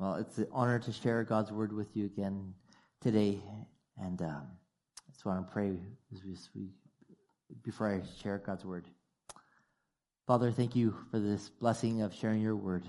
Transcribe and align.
Well, 0.00 0.14
it's 0.14 0.38
an 0.38 0.46
honor 0.50 0.78
to 0.78 0.92
share 0.92 1.22
God's 1.24 1.52
word 1.52 1.74
with 1.74 1.94
you 1.94 2.06
again 2.06 2.54
today. 3.02 3.38
And 3.98 4.22
um, 4.22 4.46
that's 5.06 5.26
why 5.26 5.36
I 5.36 5.42
pray 5.42 5.76
as 6.14 6.24
we, 6.54 6.70
before 7.62 7.94
I 7.94 8.00
share 8.22 8.38
God's 8.38 8.64
word. 8.64 8.86
Father, 10.26 10.52
thank 10.52 10.74
you 10.74 10.96
for 11.10 11.18
this 11.18 11.50
blessing 11.50 12.00
of 12.00 12.14
sharing 12.14 12.40
your 12.40 12.56
word. 12.56 12.84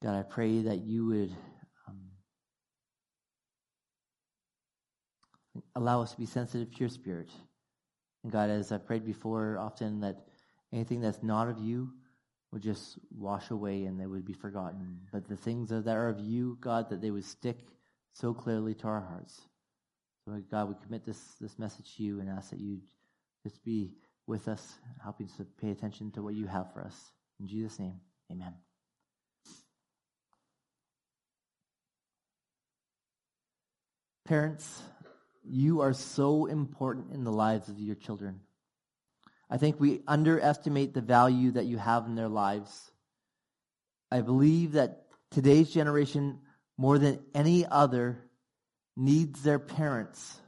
God, 0.00 0.16
I 0.16 0.22
pray 0.22 0.62
that 0.62 0.82
you 0.82 1.06
would 1.06 1.32
um, 1.88 2.02
allow 5.74 6.02
us 6.02 6.12
to 6.12 6.18
be 6.18 6.26
sensitive 6.26 6.72
to 6.72 6.78
your 6.78 6.88
spirit. 6.88 7.30
And 8.22 8.30
God, 8.30 8.48
as 8.48 8.70
I've 8.70 8.86
prayed 8.86 9.04
before, 9.04 9.58
often 9.58 9.98
that 10.02 10.24
anything 10.72 11.00
that's 11.00 11.24
not 11.24 11.48
of 11.48 11.58
you 11.58 11.90
would 12.52 12.62
just 12.62 12.98
wash 13.16 13.50
away 13.50 13.84
and 13.84 14.00
they 14.00 14.06
would 14.06 14.24
be 14.24 14.32
forgotten. 14.32 15.00
But 15.12 15.28
the 15.28 15.36
things 15.36 15.68
that 15.68 15.86
are 15.86 16.08
of 16.08 16.18
you, 16.18 16.56
God, 16.60 16.90
that 16.90 17.00
they 17.00 17.10
would 17.10 17.24
stick 17.24 17.58
so 18.12 18.32
clearly 18.32 18.74
to 18.74 18.86
our 18.86 19.00
hearts. 19.00 19.40
So, 20.24 20.42
God, 20.50 20.68
we 20.68 20.74
commit 20.82 21.04
this, 21.04 21.18
this 21.40 21.58
message 21.58 21.96
to 21.96 22.02
you 22.02 22.20
and 22.20 22.28
ask 22.28 22.50
that 22.50 22.60
you 22.60 22.80
just 23.42 23.64
be 23.64 23.92
with 24.26 24.48
us, 24.48 24.74
helping 25.02 25.26
us 25.26 25.36
to 25.36 25.44
pay 25.44 25.70
attention 25.70 26.10
to 26.12 26.22
what 26.22 26.34
you 26.34 26.46
have 26.46 26.72
for 26.72 26.82
us. 26.82 27.12
In 27.40 27.46
Jesus' 27.46 27.78
name, 27.78 28.00
amen. 28.30 28.54
Parents, 34.26 34.82
you 35.42 35.80
are 35.80 35.94
so 35.94 36.44
important 36.44 37.12
in 37.14 37.24
the 37.24 37.32
lives 37.32 37.70
of 37.70 37.78
your 37.78 37.94
children. 37.94 38.40
I 39.50 39.56
think 39.56 39.80
we 39.80 40.02
underestimate 40.06 40.92
the 40.94 41.00
value 41.00 41.52
that 41.52 41.66
you 41.66 41.78
have 41.78 42.06
in 42.06 42.14
their 42.14 42.28
lives. 42.28 42.90
I 44.10 44.20
believe 44.20 44.72
that 44.72 45.06
today's 45.30 45.70
generation, 45.70 46.40
more 46.76 46.98
than 46.98 47.20
any 47.34 47.64
other, 47.66 48.18
needs 48.96 49.42
their 49.42 49.58
parents 49.58 50.38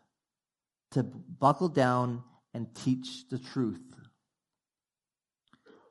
to 0.93 1.03
buckle 1.03 1.69
down 1.69 2.23
and 2.53 2.75
teach 2.75 3.29
the 3.31 3.39
truth. 3.39 3.81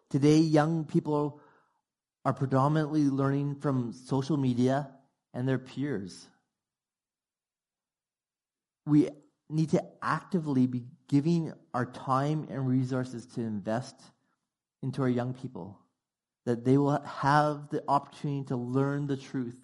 Today, 0.10 0.38
young 0.38 0.86
people 0.86 1.40
are 2.26 2.34
predominantly 2.34 3.06
learning 3.06 3.56
from 3.56 3.94
social 3.94 4.38
media 4.38 4.90
and 5.34 5.48
their 5.48 5.60
peers. 5.60 6.28
We 8.86 9.10
need 9.50 9.70
to 9.72 9.84
actively 10.02 10.68
be 10.68 10.86
giving 11.10 11.52
our 11.74 11.88
time 11.88 12.48
and 12.50 12.68
resources 12.68 13.26
to 13.26 13.42
invest 13.42 13.96
into 14.82 15.02
our 15.02 15.10
young 15.10 15.34
people, 15.34 15.78
that 16.46 16.64
they 16.64 16.78
will 16.78 17.02
have 17.02 17.70
the 17.70 17.84
opportunity 17.88 18.46
to 18.46 18.56
learn 18.56 19.08
the 19.08 19.18
truth 19.18 19.58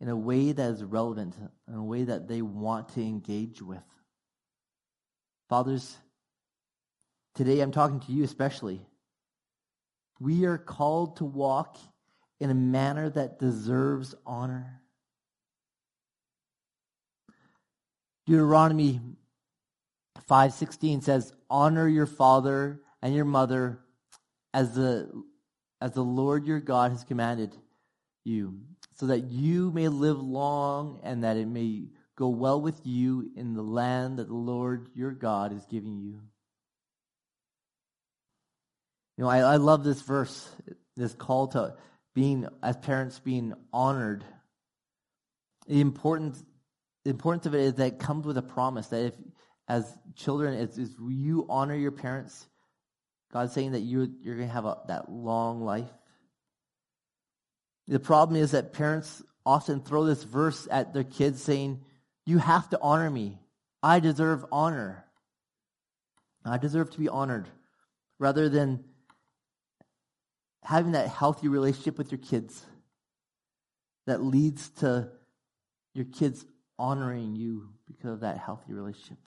in 0.00 0.08
a 0.08 0.16
way 0.16 0.52
that 0.52 0.70
is 0.70 0.82
relevant, 0.82 1.34
in 1.68 1.74
a 1.74 1.84
way 1.84 2.04
that 2.04 2.26
they 2.26 2.40
want 2.40 2.88
to 2.88 3.02
engage 3.02 3.60
with. 3.60 3.82
Fathers, 5.48 5.96
today 7.34 7.60
I'm 7.60 7.72
talking 7.72 8.00
to 8.00 8.12
you 8.12 8.24
especially. 8.24 8.80
We 10.18 10.44
are 10.46 10.58
called 10.58 11.16
to 11.16 11.24
walk 11.24 11.76
in 12.40 12.48
a 12.50 12.54
manner 12.54 13.10
that 13.10 13.38
deserves 13.38 14.14
honor. 14.24 14.80
Deuteronomy 18.26 19.00
5:16 20.32 21.02
says, 21.02 21.34
"Honor 21.50 21.86
your 21.86 22.06
father 22.06 22.80
and 23.02 23.14
your 23.14 23.26
mother 23.26 23.84
as 24.54 24.74
the 24.74 25.24
as 25.78 25.92
the 25.92 26.02
Lord 26.02 26.46
your 26.46 26.60
God 26.60 26.92
has 26.92 27.04
commanded 27.04 27.54
you, 28.24 28.58
so 28.94 29.08
that 29.08 29.24
you 29.24 29.70
may 29.72 29.88
live 29.88 30.22
long 30.22 31.00
and 31.02 31.22
that 31.22 31.36
it 31.36 31.46
may 31.46 31.90
go 32.16 32.30
well 32.30 32.62
with 32.62 32.86
you 32.86 33.30
in 33.36 33.52
the 33.52 33.62
land 33.62 34.18
that 34.18 34.28
the 34.28 34.34
Lord 34.34 34.88
your 34.94 35.10
God 35.12 35.52
is 35.52 35.66
giving 35.66 35.98
you." 35.98 36.22
You 39.18 39.24
know, 39.24 39.28
I, 39.28 39.40
I 39.40 39.56
love 39.56 39.84
this 39.84 40.00
verse, 40.00 40.48
this 40.96 41.12
call 41.12 41.48
to 41.48 41.76
being 42.14 42.48
as 42.62 42.78
parents 42.78 43.18
being 43.18 43.52
honored. 43.70 44.24
The 45.66 45.82
importance 45.82 46.42
the 47.04 47.10
importance 47.10 47.44
of 47.44 47.54
it 47.54 47.60
is 47.60 47.74
that 47.74 47.86
it 47.86 47.98
comes 47.98 48.24
with 48.24 48.38
a 48.38 48.42
promise 48.42 48.86
that 48.88 49.04
if 49.04 49.14
as 49.68 49.90
children, 50.16 50.54
as, 50.54 50.78
as 50.78 50.90
you 51.08 51.46
honor 51.48 51.74
your 51.74 51.92
parents, 51.92 52.46
God's 53.32 53.52
saying 53.52 53.72
that 53.72 53.80
you, 53.80 54.12
you're 54.22 54.36
going 54.36 54.48
to 54.48 54.54
have 54.54 54.66
a, 54.66 54.78
that 54.88 55.10
long 55.10 55.62
life. 55.62 55.88
The 57.88 58.00
problem 58.00 58.40
is 58.40 58.52
that 58.52 58.72
parents 58.72 59.22
often 59.44 59.80
throw 59.80 60.04
this 60.04 60.22
verse 60.22 60.68
at 60.70 60.92
their 60.92 61.04
kids 61.04 61.42
saying, 61.42 61.80
You 62.26 62.38
have 62.38 62.68
to 62.70 62.78
honor 62.80 63.10
me. 63.10 63.38
I 63.82 64.00
deserve 64.00 64.44
honor. 64.52 65.04
I 66.44 66.58
deserve 66.58 66.90
to 66.90 66.98
be 66.98 67.08
honored. 67.08 67.48
Rather 68.18 68.48
than 68.48 68.84
having 70.62 70.92
that 70.92 71.08
healthy 71.08 71.48
relationship 71.48 71.98
with 71.98 72.12
your 72.12 72.20
kids 72.20 72.64
that 74.06 74.22
leads 74.22 74.68
to 74.70 75.08
your 75.94 76.04
kids 76.04 76.44
honoring 76.78 77.34
you 77.34 77.68
because 77.86 78.14
of 78.14 78.20
that 78.20 78.38
healthy 78.38 78.72
relationship. 78.72 79.18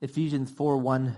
Ephesians 0.00 0.50
4 0.50 0.78
1 0.78 1.16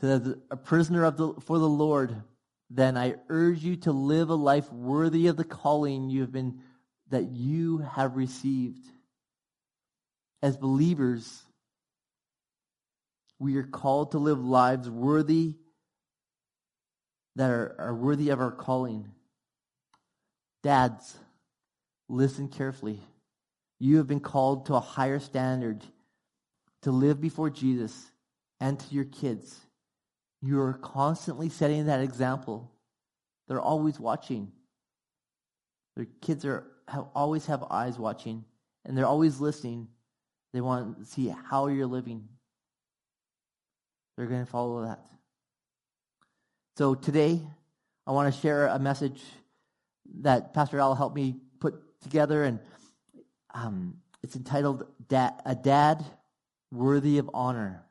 says, 0.00 0.34
A 0.50 0.56
prisoner 0.56 1.04
of 1.04 1.16
the, 1.16 1.34
for 1.40 1.58
the 1.58 1.68
Lord, 1.68 2.22
then 2.68 2.96
I 2.96 3.16
urge 3.28 3.62
you 3.62 3.76
to 3.76 3.92
live 3.92 4.30
a 4.30 4.34
life 4.34 4.70
worthy 4.72 5.28
of 5.28 5.36
the 5.36 5.44
calling 5.44 6.10
you 6.10 6.22
have 6.22 6.32
been 6.32 6.60
that 7.10 7.30
you 7.30 7.78
have 7.78 8.16
received. 8.16 8.84
As 10.42 10.56
believers, 10.56 11.42
we 13.38 13.56
are 13.56 13.62
called 13.62 14.12
to 14.12 14.18
live 14.18 14.42
lives 14.42 14.90
worthy 14.90 15.56
that 17.36 17.50
are, 17.50 17.76
are 17.78 17.94
worthy 17.94 18.30
of 18.30 18.40
our 18.40 18.50
calling. 18.50 19.12
Dads, 20.62 21.16
listen 22.08 22.48
carefully. 22.48 23.00
You 23.82 23.96
have 23.96 24.06
been 24.06 24.20
called 24.20 24.66
to 24.66 24.76
a 24.76 24.80
higher 24.80 25.18
standard 25.18 25.84
to 26.82 26.92
live 26.92 27.20
before 27.20 27.50
Jesus 27.50 28.12
and 28.60 28.78
to 28.78 28.94
your 28.94 29.06
kids. 29.06 29.58
You 30.40 30.60
are 30.60 30.74
constantly 30.74 31.48
setting 31.48 31.86
that 31.86 32.00
example. 32.00 32.70
They're 33.48 33.60
always 33.60 33.98
watching. 33.98 34.52
Their 35.96 36.06
kids 36.20 36.44
are 36.44 36.64
have, 36.86 37.06
always 37.12 37.46
have 37.46 37.64
eyes 37.72 37.98
watching, 37.98 38.44
and 38.84 38.96
they're 38.96 39.04
always 39.04 39.40
listening. 39.40 39.88
They 40.52 40.60
want 40.60 41.00
to 41.00 41.04
see 41.04 41.34
how 41.50 41.66
you're 41.66 41.84
living. 41.84 42.28
They're 44.16 44.26
going 44.26 44.44
to 44.44 44.50
follow 44.50 44.84
that. 44.84 45.00
So 46.78 46.94
today, 46.94 47.42
I 48.06 48.12
want 48.12 48.32
to 48.32 48.40
share 48.40 48.68
a 48.68 48.78
message 48.78 49.20
that 50.20 50.54
Pastor 50.54 50.78
Al 50.78 50.94
helped 50.94 51.16
me 51.16 51.34
put 51.58 51.74
together, 52.00 52.44
and 52.44 52.60
um, 53.54 53.98
it's 54.22 54.36
entitled 54.36 54.86
da- 55.08 55.36
A 55.44 55.54
Dad 55.54 56.04
Worthy 56.70 57.18
of 57.18 57.30
Honor. 57.34 57.84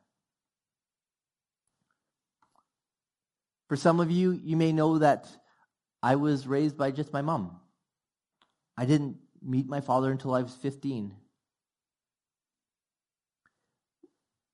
For 3.68 3.76
some 3.76 4.00
of 4.00 4.10
you, 4.10 4.32
you 4.32 4.56
may 4.56 4.72
know 4.72 4.98
that 4.98 5.28
I 6.02 6.16
was 6.16 6.46
raised 6.46 6.76
by 6.76 6.90
just 6.90 7.12
my 7.12 7.22
mom. 7.22 7.58
I 8.76 8.84
didn't 8.84 9.16
meet 9.40 9.66
my 9.68 9.80
father 9.80 10.10
until 10.10 10.34
I 10.34 10.42
was 10.42 10.54
15. 10.54 11.14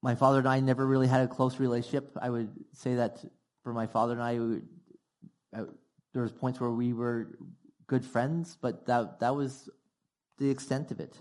My 0.02 0.14
father 0.14 0.38
and 0.38 0.48
I 0.48 0.60
never 0.60 0.86
really 0.86 1.08
had 1.08 1.22
a 1.22 1.28
close 1.28 1.58
relationship. 1.58 2.16
I 2.20 2.30
would 2.30 2.50
say 2.72 2.96
that 2.96 3.24
for 3.64 3.72
my 3.72 3.86
father 3.86 4.12
and 4.12 4.22
I, 4.22 4.38
would, 4.38 4.68
I 5.54 5.62
there 6.12 6.22
was 6.22 6.32
points 6.32 6.60
where 6.60 6.70
we 6.70 6.92
were 6.92 7.38
good 7.86 8.04
friends, 8.04 8.56
but 8.60 8.86
that 8.86 9.20
that 9.20 9.34
was 9.34 9.68
the 10.38 10.50
extent 10.50 10.90
of 10.90 11.00
it. 11.00 11.16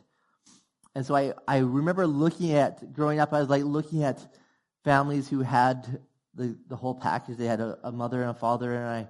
And 0.96 1.06
so 1.06 1.16
I, 1.16 1.34
I 1.48 1.58
remember 1.58 2.08
looking 2.08 2.54
at, 2.54 2.94
growing 2.94 3.20
up, 3.20 3.34
I 3.34 3.40
was 3.40 3.50
like 3.50 3.64
looking 3.64 4.04
at 4.04 4.26
families 4.84 5.30
who 5.30 5.42
had 5.42 6.02
the, 6.34 6.58
the 6.68 6.76
whole 6.76 6.96
package. 6.96 7.38
They 7.38 7.46
had 7.46 7.60
a, 7.60 7.78
a 7.84 7.92
mother 7.92 8.22
and 8.22 8.32
a 8.32 8.34
father, 8.34 8.74
and 8.74 8.86
I, 8.86 9.08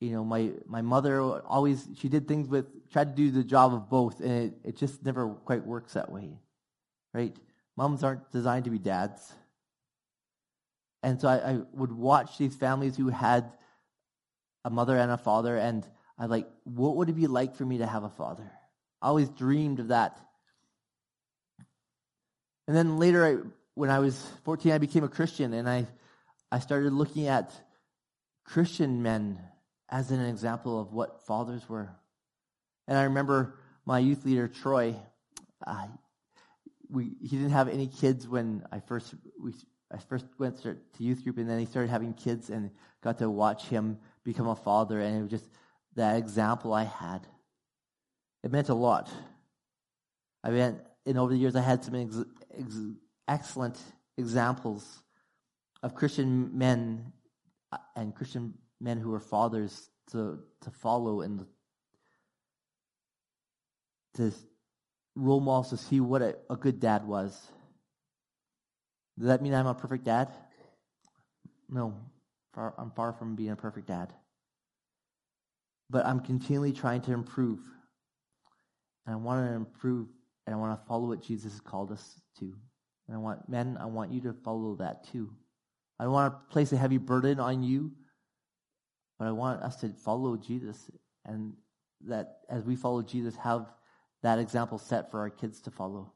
you 0.00 0.10
know, 0.10 0.24
my, 0.24 0.50
my 0.66 0.82
mother 0.82 1.20
always, 1.22 1.86
she 1.96 2.08
did 2.08 2.26
things 2.26 2.48
with, 2.48 2.90
tried 2.90 3.16
to 3.16 3.22
do 3.22 3.30
the 3.30 3.44
job 3.44 3.72
of 3.72 3.88
both, 3.88 4.20
and 4.20 4.30
it, 4.30 4.54
it 4.64 4.76
just 4.76 5.04
never 5.04 5.28
quite 5.28 5.64
works 5.64 5.94
that 5.94 6.10
way, 6.10 6.38
right? 7.14 7.36
Moms 7.76 8.02
aren't 8.02 8.30
designed 8.32 8.64
to 8.64 8.70
be 8.70 8.78
dads. 8.78 9.32
And 11.02 11.20
so 11.20 11.28
I, 11.28 11.52
I 11.52 11.60
would 11.72 11.92
watch 11.92 12.38
these 12.38 12.54
families 12.54 12.96
who 12.96 13.08
had 13.08 13.50
a 14.64 14.70
mother 14.70 14.96
and 14.96 15.10
a 15.10 15.16
father, 15.16 15.56
and 15.56 15.86
I 16.18 16.26
like, 16.26 16.48
what 16.64 16.96
would 16.96 17.08
it 17.08 17.14
be 17.14 17.26
like 17.26 17.54
for 17.54 17.64
me 17.64 17.78
to 17.78 17.86
have 17.86 18.04
a 18.04 18.10
father? 18.10 18.50
I 19.02 19.08
always 19.08 19.28
dreamed 19.30 19.80
of 19.80 19.88
that. 19.88 20.16
And 22.68 22.76
then 22.76 22.98
later, 22.98 23.26
I, 23.26 23.48
when 23.74 23.90
I 23.90 23.98
was 23.98 24.24
14, 24.44 24.70
I 24.70 24.78
became 24.78 25.02
a 25.02 25.08
Christian, 25.08 25.52
and 25.52 25.68
I, 25.68 25.88
I 26.52 26.60
started 26.60 26.92
looking 26.92 27.26
at 27.26 27.52
Christian 28.44 29.02
men 29.02 29.40
as 29.90 30.12
an 30.12 30.20
example 30.20 30.80
of 30.80 30.92
what 30.92 31.26
fathers 31.26 31.68
were. 31.68 31.90
And 32.86 32.96
I 32.96 33.04
remember 33.04 33.58
my 33.84 33.98
youth 33.98 34.24
leader, 34.24 34.46
Troy, 34.46 34.94
uh, 35.66 35.86
we, 36.88 37.10
he 37.20 37.36
didn't 37.36 37.50
have 37.50 37.68
any 37.68 37.88
kids 37.88 38.28
when 38.28 38.62
I 38.70 38.78
first, 38.78 39.14
we, 39.42 39.52
I 39.90 39.98
first 39.98 40.26
went 40.38 40.62
to 40.62 40.76
youth 40.98 41.24
group, 41.24 41.38
and 41.38 41.50
then 41.50 41.58
he 41.58 41.66
started 41.66 41.90
having 41.90 42.14
kids 42.14 42.50
and 42.50 42.70
got 43.02 43.18
to 43.18 43.28
watch 43.28 43.64
him 43.64 43.98
become 44.22 44.46
a 44.46 44.54
father. 44.54 45.00
And 45.00 45.16
it 45.16 45.22
was 45.22 45.30
just 45.30 45.48
that 45.96 46.18
example 46.18 46.72
I 46.72 46.84
had. 46.84 47.26
It 48.42 48.50
meant 48.50 48.68
a 48.68 48.74
lot. 48.74 49.10
I 50.42 50.50
mean, 50.50 50.80
and 51.06 51.18
over 51.18 51.32
the 51.32 51.38
years, 51.38 51.56
I 51.56 51.60
had 51.60 51.84
some 51.84 51.94
ex- 51.94 52.24
ex- 52.58 52.76
excellent 53.28 53.78
examples 54.16 55.02
of 55.82 55.94
Christian 55.94 56.56
men 56.56 57.12
uh, 57.70 57.78
and 57.96 58.14
Christian 58.14 58.54
men 58.80 58.98
who 58.98 59.10
were 59.10 59.20
fathers 59.20 59.90
to 60.10 60.40
to 60.62 60.70
follow 60.70 61.20
and 61.20 61.46
to 64.14 64.32
role 65.14 65.40
models 65.40 65.70
to 65.70 65.76
see 65.76 66.00
what 66.00 66.22
a, 66.22 66.36
a 66.50 66.56
good 66.56 66.80
dad 66.80 67.06
was. 67.06 67.32
Does 69.18 69.28
that 69.28 69.42
mean 69.42 69.54
I'm 69.54 69.66
a 69.66 69.74
perfect 69.74 70.04
dad? 70.04 70.28
No, 71.68 71.94
far, 72.54 72.74
I'm 72.78 72.90
far 72.90 73.12
from 73.12 73.34
being 73.36 73.50
a 73.50 73.56
perfect 73.56 73.88
dad. 73.88 74.12
But 75.90 76.06
I'm 76.06 76.20
continually 76.20 76.72
trying 76.72 77.02
to 77.02 77.12
improve. 77.12 77.60
And 79.06 79.14
I 79.14 79.18
want 79.18 79.46
to 79.46 79.54
improve 79.54 80.08
and 80.46 80.54
I 80.54 80.58
want 80.58 80.80
to 80.80 80.86
follow 80.86 81.08
what 81.08 81.22
Jesus 81.22 81.52
has 81.52 81.60
called 81.60 81.92
us 81.92 82.20
to. 82.38 82.44
And 83.06 83.16
I 83.16 83.18
want, 83.18 83.48
men, 83.48 83.78
I 83.80 83.86
want 83.86 84.12
you 84.12 84.20
to 84.22 84.32
follow 84.32 84.76
that 84.76 85.04
too. 85.10 85.30
I 85.98 86.04
don't 86.04 86.12
want 86.12 86.32
to 86.32 86.52
place 86.52 86.72
a 86.72 86.76
heavy 86.76 86.98
burden 86.98 87.38
on 87.38 87.62
you, 87.62 87.92
but 89.18 89.28
I 89.28 89.32
want 89.32 89.62
us 89.62 89.76
to 89.76 89.90
follow 89.90 90.36
Jesus 90.36 90.90
and 91.24 91.52
that 92.06 92.38
as 92.48 92.64
we 92.64 92.74
follow 92.74 93.02
Jesus, 93.02 93.36
have 93.36 93.66
that 94.22 94.38
example 94.38 94.78
set 94.78 95.10
for 95.10 95.20
our 95.20 95.30
kids 95.30 95.60
to 95.62 95.70
follow. 95.70 96.12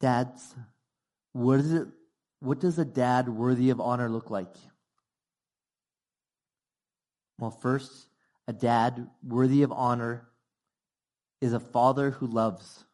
Dads, 0.00 0.54
what 1.32 1.60
is 1.60 1.72
it? 1.72 1.88
What 2.40 2.60
does 2.60 2.78
a 2.78 2.84
dad 2.84 3.28
worthy 3.28 3.70
of 3.70 3.80
honor 3.80 4.08
look 4.08 4.30
like? 4.30 4.54
Well, 7.38 7.50
first, 7.50 8.06
a 8.48 8.52
dad 8.52 9.08
worthy 9.22 9.62
of 9.62 9.72
honor 9.72 10.28
is 11.40 11.52
a 11.52 11.60
father 11.60 12.12
who 12.12 12.26
loves. 12.26 12.84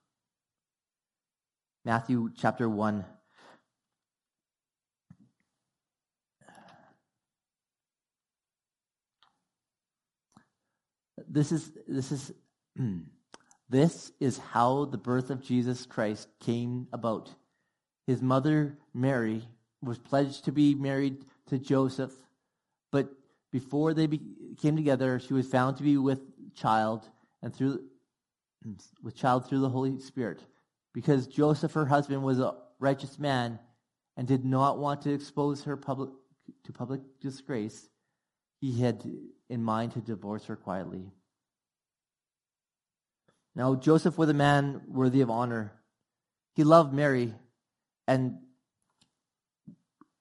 Matthew 1.84 2.30
chapter 2.36 2.68
1. 2.68 3.04
This 11.28 11.52
is 11.52 11.72
this 11.88 12.12
is 12.12 12.32
this 13.68 14.12
is 14.20 14.38
how 14.38 14.84
the 14.84 14.98
birth 14.98 15.30
of 15.30 15.42
Jesus 15.42 15.86
Christ 15.86 16.28
came 16.40 16.88
about. 16.92 17.30
His 18.06 18.20
mother 18.20 18.78
Mary 18.92 19.48
was 19.80 19.98
pledged 19.98 20.44
to 20.44 20.52
be 20.52 20.74
married 20.74 21.24
to 21.46 21.58
Joseph, 21.58 22.12
before 23.52 23.94
they 23.94 24.06
be, 24.06 24.20
came 24.60 24.76
together, 24.76 25.20
she 25.20 25.34
was 25.34 25.46
found 25.46 25.76
to 25.76 25.82
be 25.82 25.96
with 25.98 26.20
child, 26.54 27.08
and 27.42 27.54
through 27.54 27.84
with 29.02 29.14
child 29.16 29.46
through 29.46 29.60
the 29.60 29.68
Holy 29.68 29.98
Spirit. 30.00 30.40
Because 30.94 31.26
Joseph, 31.26 31.72
her 31.72 31.86
husband, 31.86 32.22
was 32.22 32.38
a 32.38 32.54
righteous 32.78 33.18
man 33.18 33.58
and 34.16 34.26
did 34.26 34.44
not 34.44 34.78
want 34.78 35.02
to 35.02 35.12
expose 35.12 35.64
her 35.64 35.76
public, 35.76 36.10
to 36.64 36.72
public 36.72 37.00
disgrace, 37.20 37.88
he 38.60 38.80
had 38.80 39.02
in 39.48 39.62
mind 39.62 39.92
to 39.92 40.00
divorce 40.00 40.44
her 40.44 40.56
quietly. 40.56 41.10
Now, 43.54 43.74
Joseph 43.74 44.16
was 44.16 44.28
a 44.28 44.34
man 44.34 44.82
worthy 44.86 45.20
of 45.20 45.30
honor. 45.30 45.72
He 46.54 46.64
loved 46.64 46.94
Mary, 46.94 47.34
and 48.06 48.38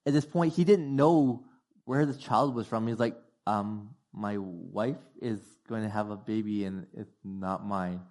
at 0.05 0.13
this 0.13 0.25
point, 0.25 0.53
he 0.53 0.63
didn't 0.63 0.93
know 0.95 1.45
where 1.85 2.05
the 2.05 2.13
child 2.13 2.55
was 2.55 2.67
from. 2.67 2.87
He's 2.87 2.99
like, 2.99 3.17
um, 3.47 3.95
my 4.13 4.37
wife 4.37 4.97
is 5.21 5.39
going 5.67 5.83
to 5.83 5.89
have 5.89 6.09
a 6.09 6.17
baby, 6.17 6.65
and 6.65 6.87
it's 6.93 7.15
not 7.23 7.65
mine. 7.65 8.01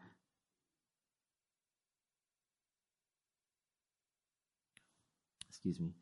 excuse 5.62 5.78
me. 5.78 5.92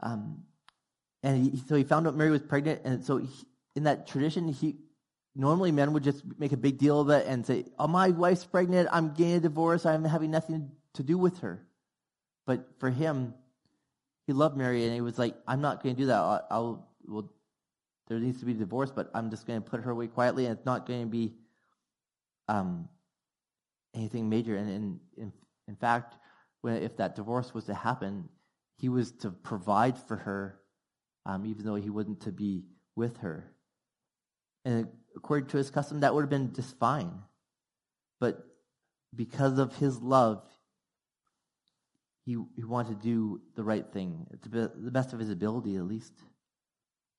Um, 0.00 0.42
and 1.22 1.42
he, 1.42 1.62
so 1.68 1.76
he 1.76 1.84
found 1.84 2.06
out 2.06 2.16
Mary 2.16 2.30
was 2.30 2.42
pregnant, 2.42 2.82
and 2.84 3.04
so 3.04 3.18
he, 3.18 3.28
in 3.76 3.84
that 3.84 4.06
tradition, 4.08 4.48
he 4.48 4.76
normally 5.36 5.70
men 5.70 5.92
would 5.92 6.02
just 6.02 6.22
make 6.38 6.52
a 6.52 6.56
big 6.56 6.78
deal 6.78 7.00
of 7.00 7.10
it 7.10 7.26
and 7.26 7.46
say, 7.46 7.64
"Oh, 7.78 7.86
my 7.86 8.10
wife's 8.10 8.44
pregnant. 8.44 8.88
I'm 8.92 9.14
getting 9.14 9.34
a 9.34 9.40
divorce. 9.40 9.86
I'm 9.86 10.04
having 10.04 10.30
nothing 10.30 10.72
to 10.94 11.02
do 11.02 11.16
with 11.16 11.38
her." 11.38 11.64
But 12.44 12.68
for 12.78 12.90
him, 12.90 13.34
he 14.26 14.32
loved 14.32 14.56
Mary, 14.56 14.84
and 14.84 14.92
he 14.92 15.00
was 15.00 15.18
like, 15.18 15.36
"I'm 15.46 15.60
not 15.60 15.82
going 15.82 15.94
to 15.94 16.00
do 16.02 16.06
that. 16.06 16.18
I'll, 16.18 16.46
I'll 16.50 16.88
well, 17.06 17.30
there 18.08 18.18
needs 18.18 18.40
to 18.40 18.46
be 18.46 18.54
divorce, 18.54 18.90
but 18.90 19.10
I'm 19.14 19.30
just 19.30 19.46
going 19.46 19.62
to 19.62 19.68
put 19.68 19.80
her 19.80 19.90
away 19.90 20.06
quietly, 20.06 20.46
and 20.46 20.56
it's 20.56 20.66
not 20.66 20.86
going 20.86 21.02
to 21.02 21.08
be 21.08 21.34
um, 22.48 22.88
anything 23.94 24.28
major." 24.28 24.56
And 24.56 24.70
in, 24.70 25.00
in, 25.16 25.32
in 25.68 25.76
fact, 25.76 26.16
when 26.60 26.82
if 26.82 26.96
that 26.96 27.16
divorce 27.16 27.54
was 27.54 27.64
to 27.64 27.74
happen, 27.74 28.28
he 28.76 28.88
was 28.88 29.12
to 29.12 29.30
provide 29.30 29.98
for 29.98 30.16
her, 30.16 30.58
um, 31.26 31.46
even 31.46 31.64
though 31.64 31.74
he 31.74 31.90
wasn't 31.90 32.20
to 32.22 32.32
be 32.32 32.64
with 32.96 33.18
her. 33.18 33.52
And 34.64 34.88
according 35.16 35.48
to 35.48 35.56
his 35.58 35.70
custom, 35.70 36.00
that 36.00 36.14
would 36.14 36.22
have 36.22 36.30
been 36.30 36.52
just 36.54 36.78
fine. 36.78 37.12
But 38.20 38.44
because 39.14 39.58
of 39.58 39.76
his 39.76 40.00
love, 40.00 40.42
he, 42.24 42.38
he 42.56 42.64
wanted 42.64 43.00
to 43.00 43.02
do 43.02 43.40
the 43.54 43.62
right 43.62 43.86
thing, 43.92 44.26
to 44.42 44.48
the 44.48 44.90
best 44.90 45.12
of 45.12 45.18
his 45.18 45.30
ability, 45.30 45.76
at 45.76 45.84
least. 45.84 46.14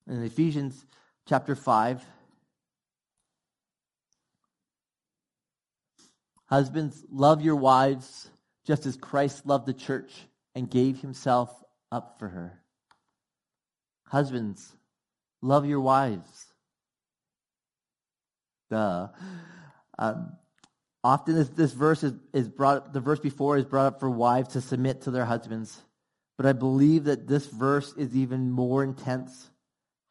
In 0.07 0.23
Ephesians 0.23 0.85
chapter 1.27 1.55
5, 1.55 2.03
husbands, 6.45 7.03
love 7.11 7.41
your 7.41 7.55
wives 7.55 8.29
just 8.65 8.85
as 8.85 8.95
Christ 8.97 9.45
loved 9.45 9.65
the 9.65 9.73
church 9.73 10.11
and 10.53 10.69
gave 10.69 11.01
himself 11.01 11.51
up 11.91 12.19
for 12.19 12.29
her. 12.29 12.61
Husbands, 14.07 14.75
love 15.41 15.65
your 15.65 15.81
wives. 15.81 16.45
Duh. 18.69 19.07
Um, 19.97 20.33
often 21.03 21.35
this, 21.35 21.49
this 21.49 21.73
verse 21.73 22.03
is, 22.03 22.13
is 22.33 22.47
brought 22.47 22.93
the 22.93 22.99
verse 22.99 23.19
before 23.19 23.57
is 23.57 23.65
brought 23.65 23.87
up 23.87 23.99
for 23.99 24.09
wives 24.09 24.49
to 24.49 24.61
submit 24.61 25.01
to 25.01 25.11
their 25.11 25.25
husbands. 25.25 25.79
But 26.37 26.45
I 26.45 26.53
believe 26.53 27.05
that 27.05 27.27
this 27.27 27.47
verse 27.47 27.93
is 27.97 28.15
even 28.15 28.51
more 28.51 28.83
intense. 28.83 29.49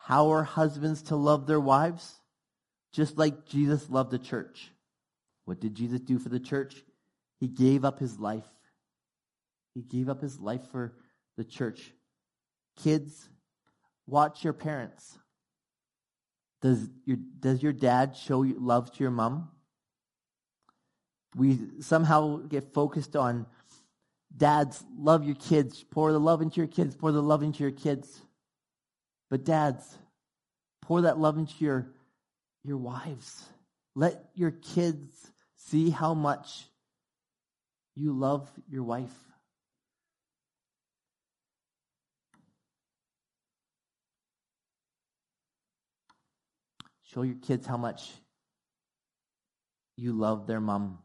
How 0.05 0.33
are 0.33 0.43
husbands 0.45 1.01
to 1.05 1.17
love 1.17 1.47
their 1.47 1.59
wives? 1.59 2.21
Just 2.93 3.17
like 3.17 3.47
Jesus 3.47 3.89
loved 3.89 4.11
the 4.11 4.19
church. 4.19 4.71
What 5.47 5.61
did 5.61 5.75
Jesus 5.75 6.01
do 6.01 6.19
for 6.19 6.29
the 6.29 6.39
church? 6.39 6.85
He 7.41 7.49
gave 7.49 7.87
up 7.87 8.01
his 8.01 8.19
life. 8.19 8.45
He 9.73 9.81
gave 9.81 10.11
up 10.11 10.21
his 10.21 10.39
life 10.39 10.61
for 10.71 10.95
the 11.39 11.45
church. 11.45 11.91
Kids, 12.83 13.31
watch 14.07 14.45
your 14.45 14.53
parents. 14.53 15.17
Does 16.61 16.87
your, 17.07 17.17
does 17.41 17.63
your 17.63 17.73
dad 17.73 18.15
show 18.15 18.41
love 18.41 18.93
to 18.93 19.03
your 19.03 19.11
mom? 19.11 19.49
We 21.35 21.59
somehow 21.81 22.43
get 22.47 22.75
focused 22.75 23.17
on 23.17 23.47
dads, 24.37 24.85
love 24.99 25.25
your 25.25 25.37
kids, 25.37 25.83
pour 25.83 26.13
the 26.13 26.21
love 26.21 26.43
into 26.43 26.57
your 26.57 26.67
kids, 26.67 26.95
pour 26.95 27.11
the 27.11 27.23
love 27.23 27.43
into 27.43 27.63
your 27.63 27.73
kids. 27.73 28.21
But 29.31 29.45
dads, 29.45 29.99
pour 30.83 31.03
that 31.03 31.19
love 31.19 31.39
into 31.39 31.55
your, 31.59 31.87
your 32.63 32.77
wives. 32.77 33.45
Let 33.95 34.23
your 34.35 34.51
kids 34.51 35.31
see 35.57 35.91
how 35.91 36.15
much 36.15 36.65
you 37.97 38.13
love 38.13 38.51
your 38.69 38.83
wife. 38.83 39.15
Show 47.05 47.23
your 47.23 47.37
kids 47.37 47.67
how 47.67 47.77
much 47.77 48.11
you 49.97 50.13
love 50.13 50.49
their 50.49 50.61
mom, 50.61 50.99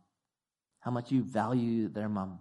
how 0.79 0.89
much 0.89 1.11
you 1.11 1.21
value 1.21 1.87
their 1.87 2.09
mom. 2.09 2.39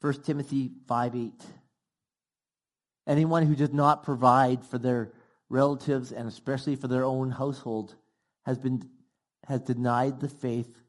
First 0.00 0.24
Timothy 0.24 0.70
5 0.86 1.16
8. 1.16 1.32
Anyone 3.06 3.46
who 3.46 3.56
does 3.56 3.72
not 3.72 4.02
provide 4.02 4.64
for 4.64 4.78
their 4.78 5.12
relatives, 5.48 6.12
and 6.12 6.28
especially 6.28 6.76
for 6.76 6.88
their 6.88 7.04
own 7.04 7.30
household, 7.30 7.94
has 8.44 8.58
been 8.58 8.88
has 9.46 9.62
denied 9.62 10.20
the 10.20 10.28
faith 10.28 10.82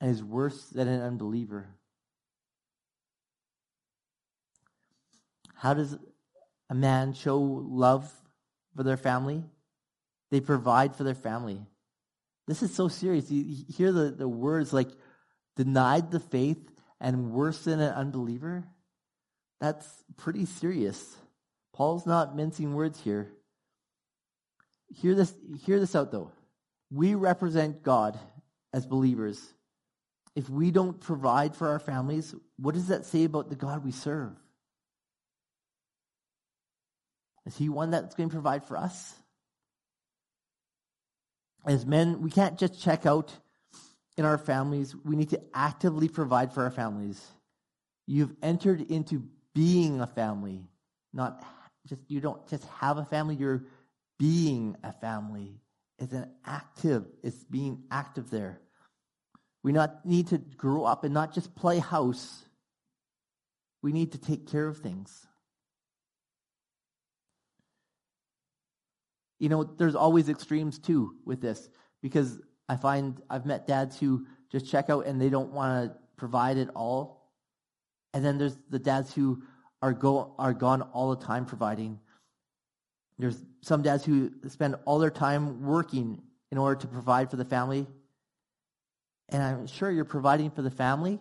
and 0.00 0.10
is 0.10 0.22
worse 0.22 0.70
than 0.70 0.88
an 0.88 1.02
unbeliever. 1.02 1.68
How 5.54 5.74
does 5.74 5.96
a 6.70 6.74
man 6.74 7.12
show 7.12 7.38
love 7.38 8.10
for 8.74 8.82
their 8.82 8.96
family? 8.96 9.44
They 10.30 10.40
provide 10.40 10.96
for 10.96 11.04
their 11.04 11.14
family. 11.14 11.60
This 12.46 12.62
is 12.62 12.74
so 12.74 12.88
serious. 12.88 13.30
You 13.30 13.64
hear 13.68 13.92
the, 13.92 14.10
the 14.10 14.28
words 14.28 14.72
like 14.72 14.88
denied 15.56 16.10
the 16.10 16.20
faith 16.20 16.75
and 17.00 17.32
worse 17.32 17.64
than 17.64 17.80
an 17.80 17.92
unbeliever? 17.92 18.64
That's 19.60 19.86
pretty 20.16 20.46
serious. 20.46 21.16
Paul's 21.74 22.06
not 22.06 22.36
mincing 22.36 22.74
words 22.74 23.00
here. 23.00 23.32
Hear 24.94 25.14
this, 25.14 25.34
hear 25.64 25.80
this 25.80 25.94
out 25.94 26.12
though. 26.12 26.32
We 26.90 27.14
represent 27.14 27.82
God 27.82 28.18
as 28.72 28.86
believers. 28.86 29.40
If 30.34 30.48
we 30.48 30.70
don't 30.70 31.00
provide 31.00 31.56
for 31.56 31.68
our 31.68 31.78
families, 31.78 32.34
what 32.58 32.74
does 32.74 32.88
that 32.88 33.06
say 33.06 33.24
about 33.24 33.48
the 33.48 33.56
God 33.56 33.84
we 33.84 33.92
serve? 33.92 34.32
Is 37.46 37.56
he 37.56 37.68
one 37.68 37.90
that's 37.90 38.14
going 38.14 38.28
to 38.28 38.34
provide 38.34 38.64
for 38.64 38.76
us? 38.76 39.14
As 41.64 41.86
men, 41.86 42.20
we 42.20 42.30
can't 42.30 42.58
just 42.58 42.80
check 42.80 43.06
out 43.06 43.32
in 44.16 44.24
our 44.24 44.38
families. 44.38 44.94
We 45.04 45.16
need 45.16 45.30
to 45.30 45.40
actively 45.54 46.08
provide 46.08 46.52
for 46.52 46.62
our 46.64 46.70
families. 46.70 47.24
You've 48.06 48.34
entered 48.42 48.80
into 48.90 49.22
being 49.54 50.00
a 50.00 50.06
family, 50.06 50.64
not 51.12 51.44
just, 51.86 52.02
you 52.08 52.20
don't 52.20 52.46
just 52.48 52.64
have 52.64 52.98
a 52.98 53.04
family, 53.04 53.36
you're 53.36 53.64
being 54.18 54.76
a 54.82 54.92
family. 54.92 55.60
It's 55.98 56.12
an 56.12 56.30
active, 56.44 57.06
it's 57.22 57.44
being 57.44 57.82
active 57.90 58.30
there. 58.30 58.60
We 59.62 59.72
not 59.72 60.04
need 60.04 60.28
to 60.28 60.38
grow 60.38 60.84
up 60.84 61.04
and 61.04 61.12
not 61.12 61.34
just 61.34 61.54
play 61.56 61.78
house. 61.78 62.44
We 63.82 63.92
need 63.92 64.12
to 64.12 64.18
take 64.18 64.48
care 64.48 64.66
of 64.66 64.78
things. 64.78 65.26
you 69.38 69.48
know, 69.48 69.64
there's 69.64 69.94
always 69.94 70.28
extremes 70.28 70.78
too 70.78 71.14
with 71.24 71.40
this 71.40 71.68
because 72.02 72.40
I 72.68 72.76
find 72.76 73.20
I've 73.30 73.46
met 73.46 73.66
dads 73.66 73.98
who 73.98 74.26
just 74.50 74.70
check 74.70 74.90
out 74.90 75.06
and 75.06 75.20
they 75.20 75.28
don't 75.28 75.52
want 75.52 75.92
to 75.92 75.98
provide 76.16 76.58
at 76.58 76.68
all. 76.74 77.30
And 78.12 78.24
then 78.24 78.38
there's 78.38 78.56
the 78.70 78.78
dads 78.78 79.12
who 79.12 79.42
are 79.82 79.92
go 79.92 80.34
are 80.38 80.54
gone 80.54 80.82
all 80.82 81.14
the 81.14 81.24
time 81.24 81.46
providing. 81.46 82.00
There's 83.18 83.40
some 83.62 83.82
dads 83.82 84.04
who 84.04 84.32
spend 84.48 84.76
all 84.84 84.98
their 84.98 85.10
time 85.10 85.62
working 85.62 86.22
in 86.50 86.58
order 86.58 86.80
to 86.80 86.86
provide 86.86 87.30
for 87.30 87.36
the 87.36 87.44
family. 87.44 87.86
And 89.28 89.42
I'm 89.42 89.66
sure 89.66 89.90
you're 89.90 90.04
providing 90.04 90.50
for 90.50 90.62
the 90.62 90.70
family, 90.70 91.18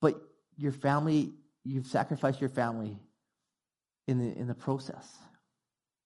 but 0.00 0.20
your 0.56 0.72
family, 0.72 1.32
you've 1.64 1.86
sacrificed 1.86 2.40
your 2.40 2.50
family 2.50 2.98
in 4.06 4.18
the 4.18 4.38
in 4.38 4.46
the 4.46 4.54
process. 4.54 5.16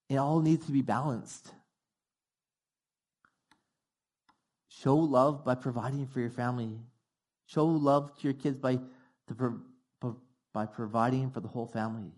It 0.08 0.16
all 0.16 0.40
needs 0.40 0.66
to 0.66 0.72
be 0.72 0.82
balanced. 0.82 1.52
Show 4.83 4.97
love 4.97 5.42
by 5.42 5.54
providing 5.54 6.06
for 6.06 6.21
your 6.21 6.30
family. 6.30 6.78
Show 7.47 7.66
love 7.66 8.14
to 8.18 8.25
your 8.25 8.35
kids 8.35 8.59
by, 8.59 8.78
to, 9.28 9.62
by 10.52 10.66
providing 10.66 11.30
for 11.30 11.40
the 11.40 11.49
whole 11.49 11.66
family. 11.66 12.12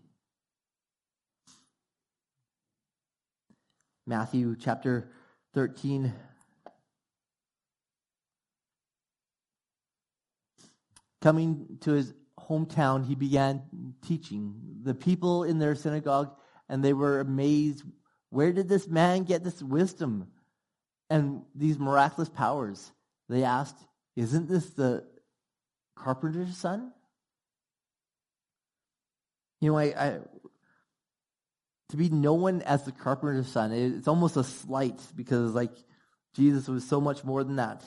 Matthew 4.05 4.57
chapter 4.59 5.09
13. 5.53 6.11
Coming 11.21 11.77
to 11.81 11.91
his 11.91 12.13
hometown, 12.39 13.05
he 13.05 13.15
began 13.15 13.61
teaching. 14.05 14.55
The 14.83 14.93
people 14.93 15.43
in 15.43 15.59
their 15.59 15.75
synagogue 15.75 16.35
and 16.67 16.83
they 16.83 16.93
were 16.93 17.21
amazed. 17.21 17.83
Where 18.31 18.51
did 18.51 18.67
this 18.67 18.87
man 18.87 19.23
get 19.23 19.45
this 19.45 19.61
wisdom 19.63 20.27
and 21.09 21.43
these 21.55 21.77
miraculous 21.77 22.29
powers? 22.29 22.91
They 23.27 23.43
asked, 23.43 23.77
Isn't 24.15 24.47
this 24.47 24.69
the 24.71 25.05
carpenter's 25.95 26.57
son? 26.57 26.91
You 29.61 29.71
know, 29.71 29.77
I, 29.77 29.83
I 29.85 30.19
to 31.89 31.97
be 31.97 32.09
known 32.09 32.61
as 32.61 32.83
the 32.83 32.91
carpenter's 32.91 33.47
son, 33.47 33.71
it's 33.71 34.07
almost 34.07 34.37
a 34.37 34.43
slight 34.43 35.01
because 35.15 35.53
like 35.53 35.71
Jesus 36.35 36.67
was 36.67 36.87
so 36.87 37.01
much 37.01 37.23
more 37.23 37.43
than 37.43 37.55
that. 37.55 37.83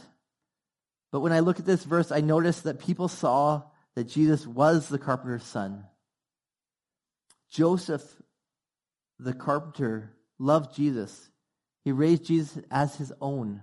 But 1.12 1.20
when 1.20 1.32
I 1.32 1.40
look 1.40 1.60
at 1.60 1.66
this 1.66 1.84
verse, 1.84 2.10
I 2.10 2.20
notice 2.20 2.62
that 2.62 2.80
people 2.80 3.06
saw 3.06 3.62
that 3.94 4.04
Jesus 4.04 4.46
was 4.46 4.88
the 4.88 4.98
carpenter's 4.98 5.44
son. 5.44 5.84
Joseph 7.50 8.02
the 9.22 9.32
carpenter, 9.32 10.12
loved 10.38 10.74
Jesus. 10.74 11.30
He 11.84 11.92
raised 11.92 12.24
Jesus 12.24 12.62
as 12.70 12.96
his 12.96 13.12
own 13.20 13.62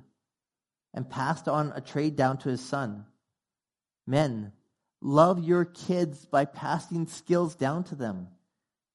and 0.93 1.09
passed 1.09 1.47
on 1.47 1.71
a 1.75 1.81
trade 1.81 2.15
down 2.15 2.37
to 2.39 2.49
his 2.49 2.61
son. 2.61 3.05
Men, 4.05 4.51
love 5.01 5.43
your 5.43 5.65
kids 5.65 6.25
by 6.25 6.45
passing 6.45 7.07
skills 7.07 7.55
down 7.55 7.83
to 7.85 7.95
them, 7.95 8.27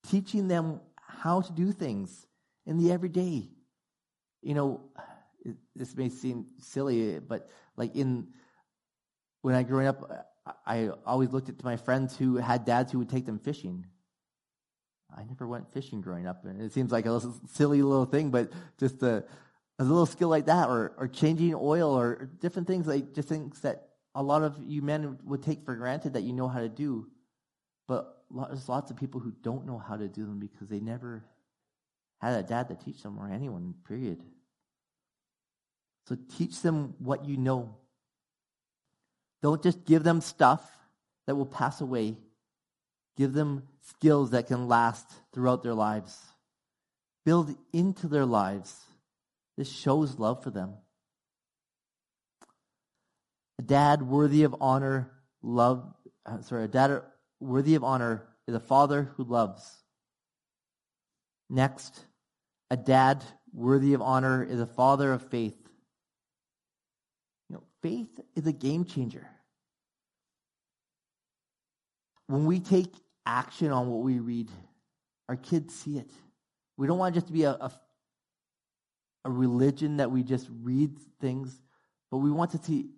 teaching 0.08 0.48
them 0.48 0.80
how 0.96 1.40
to 1.40 1.52
do 1.52 1.72
things 1.72 2.26
in 2.66 2.78
the 2.78 2.92
everyday. 2.92 3.48
You 4.42 4.54
know, 4.54 4.80
this 5.74 5.96
may 5.96 6.08
seem 6.08 6.46
silly, 6.60 7.18
but 7.20 7.48
like 7.76 7.94
in 7.96 8.28
when 9.42 9.54
I 9.54 9.62
grew 9.62 9.86
up, 9.86 10.34
I 10.66 10.90
always 11.06 11.30
looked 11.30 11.48
at 11.48 11.62
my 11.62 11.76
friends 11.76 12.16
who 12.16 12.36
had 12.36 12.64
dads 12.64 12.92
who 12.92 12.98
would 12.98 13.10
take 13.10 13.26
them 13.26 13.38
fishing. 13.38 13.86
I 15.16 15.24
never 15.24 15.46
went 15.46 15.72
fishing 15.72 16.00
growing 16.00 16.26
up, 16.26 16.44
and 16.44 16.60
it 16.60 16.72
seems 16.72 16.92
like 16.92 17.06
a 17.06 17.20
silly 17.50 17.82
little 17.82 18.04
thing, 18.04 18.30
but 18.30 18.52
just 18.78 19.02
a, 19.02 19.24
a 19.78 19.84
little 19.84 20.06
skill 20.06 20.28
like 20.28 20.46
that, 20.46 20.68
or, 20.68 20.92
or 20.98 21.08
changing 21.08 21.54
oil, 21.54 21.96
or 21.96 22.30
different 22.40 22.66
things 22.66 22.86
like 22.86 23.14
just 23.14 23.28
things 23.28 23.60
that 23.60 23.88
a 24.14 24.22
lot 24.22 24.42
of 24.42 24.56
you 24.62 24.82
men 24.82 25.18
would 25.24 25.42
take 25.42 25.64
for 25.64 25.74
granted 25.74 26.14
that 26.14 26.22
you 26.22 26.32
know 26.32 26.48
how 26.48 26.60
to 26.60 26.68
do. 26.68 27.06
But 27.86 28.24
there's 28.30 28.68
lots 28.68 28.90
of 28.90 28.96
people 28.96 29.20
who 29.20 29.32
don't 29.42 29.66
know 29.66 29.78
how 29.78 29.96
to 29.96 30.08
do 30.08 30.24
them 30.24 30.40
because 30.40 30.68
they 30.68 30.80
never 30.80 31.24
had 32.20 32.38
a 32.38 32.42
dad 32.42 32.68
to 32.68 32.74
teach 32.74 33.02
them, 33.02 33.18
or 33.18 33.28
anyone, 33.28 33.74
period. 33.86 34.22
So 36.08 36.16
teach 36.36 36.60
them 36.60 36.94
what 36.98 37.24
you 37.24 37.36
know. 37.36 37.76
Don't 39.42 39.62
just 39.62 39.84
give 39.84 40.02
them 40.02 40.20
stuff 40.20 40.62
that 41.26 41.34
will 41.34 41.46
pass 41.46 41.80
away. 41.80 42.18
Give 43.16 43.32
them 43.32 43.64
skills 43.82 44.30
that 44.30 44.48
can 44.48 44.68
last 44.68 45.06
throughout 45.32 45.62
their 45.62 45.74
lives. 45.74 46.18
Build 47.24 47.54
into 47.72 48.08
their 48.08 48.26
lives. 48.26 48.74
This 49.56 49.70
shows 49.70 50.18
love 50.18 50.42
for 50.42 50.50
them. 50.50 50.74
A 53.58 53.62
dad 53.62 54.02
worthy 54.02 54.42
of 54.42 54.56
honor, 54.60 55.10
love, 55.42 55.94
uh, 56.26 56.40
sorry, 56.42 56.64
a 56.64 56.68
dad 56.68 57.02
worthy 57.40 57.76
of 57.76 57.84
honor 57.84 58.26
is 58.48 58.54
a 58.54 58.60
father 58.60 59.12
who 59.16 59.24
loves. 59.24 59.62
Next, 61.48 61.98
a 62.70 62.76
dad 62.76 63.22
worthy 63.52 63.94
of 63.94 64.02
honor 64.02 64.42
is 64.42 64.60
a 64.60 64.66
father 64.66 65.12
of 65.12 65.28
faith. 65.30 65.56
You 67.48 67.56
know, 67.56 67.62
faith 67.80 68.20
is 68.34 68.46
a 68.46 68.52
game 68.52 68.84
changer. 68.84 69.28
When 72.26 72.46
we 72.46 72.58
take 72.58 72.92
action 73.26 73.70
on 73.70 73.88
what 73.90 74.02
we 74.02 74.18
read. 74.18 74.50
Our 75.28 75.36
kids 75.36 75.74
see 75.74 75.98
it. 75.98 76.10
We 76.76 76.86
don't 76.86 76.98
want 76.98 77.14
it 77.14 77.18
just 77.18 77.28
to 77.28 77.32
be 77.32 77.44
a, 77.44 77.50
a, 77.50 77.72
a 79.24 79.30
religion 79.30 79.98
that 79.98 80.10
we 80.10 80.22
just 80.22 80.48
read 80.62 80.98
things, 81.20 81.60
but 82.10 82.18
we 82.18 82.30
want 82.30 82.50
to 82.52 82.58
see 82.58 82.90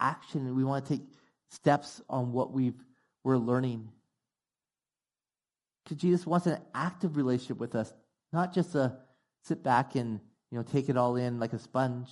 action. 0.00 0.54
We 0.56 0.64
want 0.64 0.84
to 0.86 0.96
take 0.96 1.06
steps 1.50 2.00
on 2.08 2.32
what 2.32 2.52
we've, 2.52 2.82
we're 3.24 3.36
learning. 3.36 3.88
Because 5.84 5.98
Jesus 6.00 6.26
wants 6.26 6.46
an 6.46 6.58
active 6.74 7.16
relationship 7.16 7.58
with 7.58 7.74
us, 7.74 7.92
not 8.32 8.52
just 8.52 8.74
a 8.74 8.96
sit 9.42 9.62
back 9.62 9.94
and 9.94 10.20
you 10.50 10.58
know 10.58 10.62
take 10.62 10.88
it 10.88 10.96
all 10.96 11.16
in 11.16 11.38
like 11.38 11.52
a 11.52 11.58
sponge. 11.58 12.10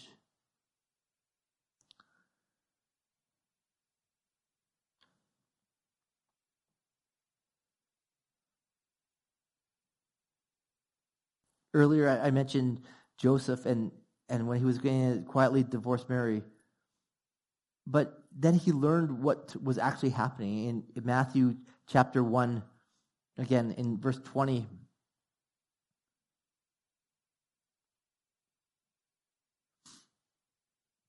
Earlier, 11.76 12.08
I, 12.08 12.30
mentioned 12.30 12.80
Joseph 13.18 13.66
and, 13.66 13.92
and 14.30 14.48
when 14.48 14.58
he 14.58 14.64
was 14.64 14.78
going 14.78 15.18
to 15.18 15.30
quietly 15.30 15.62
divorce 15.62 16.06
Mary. 16.08 16.42
But 17.86 18.22
then 18.34 18.54
he 18.54 18.72
learned 18.72 19.22
what 19.22 19.54
was 19.62 19.76
actually 19.76 20.10
happening 20.10 20.64
in 20.94 21.04
Matthew 21.04 21.54
chapter 21.86 22.24
1, 22.24 22.62
again 23.36 23.74
in 23.76 24.00
verse 24.00 24.18
20. 24.24 24.66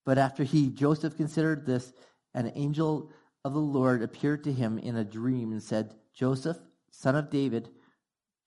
But 0.05 0.17
after 0.17 0.43
he, 0.43 0.69
Joseph, 0.69 1.15
considered 1.15 1.65
this, 1.65 1.93
an 2.33 2.51
angel 2.55 3.09
of 3.45 3.53
the 3.53 3.59
Lord 3.59 4.03
appeared 4.03 4.43
to 4.43 4.51
him 4.51 4.77
in 4.79 4.97
a 4.97 5.05
dream 5.05 5.53
and 5.53 5.63
said, 5.63 5.95
Joseph, 6.13 6.57
son 6.91 7.15
of 7.15 7.29
David, 7.29 7.69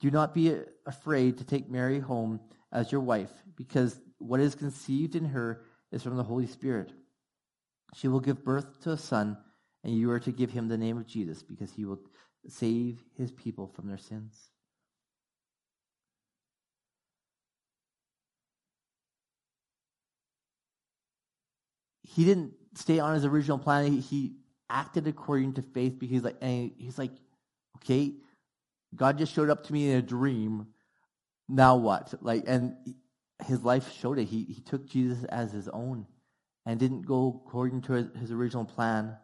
do 0.00 0.10
not 0.10 0.34
be 0.34 0.56
afraid 0.86 1.38
to 1.38 1.44
take 1.44 1.70
Mary 1.70 1.98
home 1.98 2.40
as 2.72 2.90
your 2.90 3.00
wife, 3.00 3.30
because 3.56 4.00
what 4.18 4.40
is 4.40 4.54
conceived 4.54 5.14
in 5.14 5.24
her 5.26 5.62
is 5.92 6.02
from 6.02 6.16
the 6.16 6.22
Holy 6.22 6.46
Spirit. 6.46 6.92
She 7.94 8.08
will 8.08 8.20
give 8.20 8.44
birth 8.44 8.80
to 8.82 8.92
a 8.92 8.96
son, 8.96 9.36
and 9.84 9.96
you 9.96 10.10
are 10.10 10.20
to 10.20 10.32
give 10.32 10.50
him 10.50 10.68
the 10.68 10.78
name 10.78 10.96
of 10.96 11.06
Jesus, 11.06 11.42
because 11.42 11.72
he 11.72 11.84
will 11.84 12.00
save 12.48 13.02
his 13.16 13.30
people 13.30 13.66
from 13.66 13.88
their 13.88 13.98
sins. 13.98 14.50
He 22.02 22.24
didn't 22.24 22.54
stay 22.74 22.98
on 22.98 23.14
his 23.14 23.24
original 23.24 23.58
plan. 23.58 23.92
He, 23.92 24.34
acted 24.70 25.08
according 25.08 25.54
to 25.54 25.62
faith 25.62 25.98
because 25.98 26.22
like 26.22 26.40
he's 26.40 26.96
like, 26.96 27.10
okay, 27.78 28.14
God 28.94 29.18
just 29.18 29.32
showed 29.32 29.50
up 29.50 29.64
to 29.64 29.72
me 29.72 29.90
in 29.90 29.98
a 29.98 30.02
dream. 30.02 30.68
Now 31.48 31.76
what? 31.76 32.14
Like, 32.20 32.44
and 32.46 32.74
his 33.44 33.64
life 33.64 33.92
showed 33.92 34.18
it. 34.18 34.24
He 34.24 34.44
he 34.44 34.60
took 34.60 34.86
Jesus 34.86 35.24
as 35.24 35.52
his 35.52 35.68
own, 35.68 36.06
and 36.66 36.78
didn't 36.78 37.02
go 37.02 37.42
according 37.44 37.82
to 37.82 38.10
his, 38.18 38.30
original 38.30 38.64
plan. 38.64 39.16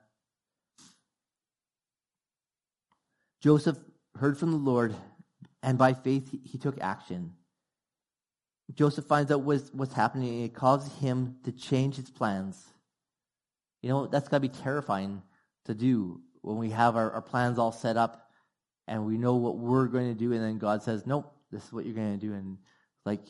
Joseph 3.42 3.76
heard 4.16 4.38
from 4.38 4.50
the 4.50 4.56
Lord, 4.56 4.94
and 5.62 5.78
by 5.78 5.94
faith 5.94 6.30
he, 6.30 6.40
he 6.44 6.58
took 6.58 6.80
action. 6.80 7.32
Joseph 8.75 9.04
finds 9.04 9.30
out 9.30 9.42
what's, 9.42 9.73
what's 9.73 9.92
happening, 9.92 10.28
and 10.28 10.44
it 10.44 10.54
causes 10.54 10.92
him 10.99 11.37
to 11.44 11.52
change 11.52 11.96
his 11.96 12.11
plans. 12.11 12.64
You 13.82 13.90
know, 13.90 14.06
that's 14.06 14.28
got 14.28 14.38
to 14.38 14.40
be 14.40 14.49
terrifying 14.49 15.23
to 15.66 15.75
do 15.75 16.20
when 16.40 16.56
we 16.56 16.70
have 16.70 16.96
our, 16.96 17.11
our 17.12 17.23
plans 17.23 17.58
all 17.58 17.70
set 17.70 17.96
up 17.96 18.25
and 18.88 19.04
we 19.04 19.18
know 19.18 19.36
what 19.36 19.56
we're 19.56 19.86
going 19.86 20.08
to 20.08 20.18
do, 20.18 20.32
and 20.32 20.42
then 20.42 20.58
God 20.58 20.82
says, 20.82 21.06
Nope, 21.06 21.32
this 21.50 21.64
is 21.64 21.72
what 21.72 21.84
you're 21.84 21.94
going 21.94 22.18
to 22.18 22.26
do. 22.26 22.34
And 22.34 22.58
like, 23.04 23.20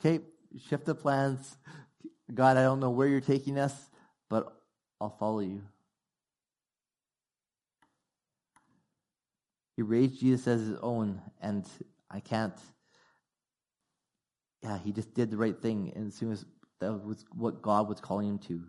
okay, 0.00 0.22
shift 0.68 0.86
the 0.86 0.94
plans. 0.94 1.56
God, 2.32 2.56
I 2.56 2.62
don't 2.62 2.80
know 2.80 2.90
where 2.90 3.08
you're 3.08 3.20
taking 3.20 3.58
us, 3.58 3.74
but 4.30 4.52
I'll 5.00 5.10
follow 5.10 5.40
you. 5.40 5.62
He 9.76 9.82
raised 9.82 10.20
Jesus 10.20 10.46
as 10.46 10.60
his 10.60 10.78
own, 10.80 11.20
and 11.42 11.66
I 12.10 12.20
can't. 12.20 12.54
Yeah, 14.62 14.78
he 14.78 14.92
just 14.92 15.12
did 15.14 15.30
the 15.30 15.36
right 15.36 15.60
thing, 15.60 15.92
and 15.94 16.06
as 16.06 16.14
soon 16.14 16.32
as 16.32 16.46
that 16.80 16.92
was 17.04 17.24
what 17.34 17.60
God 17.60 17.88
was 17.88 18.00
calling 18.00 18.28
him 18.28 18.38
to. 18.38 18.62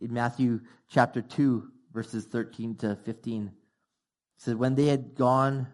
In 0.00 0.12
Matthew 0.12 0.60
chapter 0.88 1.20
2, 1.20 1.68
verses 1.98 2.26
13 2.26 2.76
to 2.76 2.96
15, 3.04 3.50
said, 4.36 4.56
When 4.56 4.76
they 4.76 4.86
had 4.86 5.16
gone, 5.16 5.66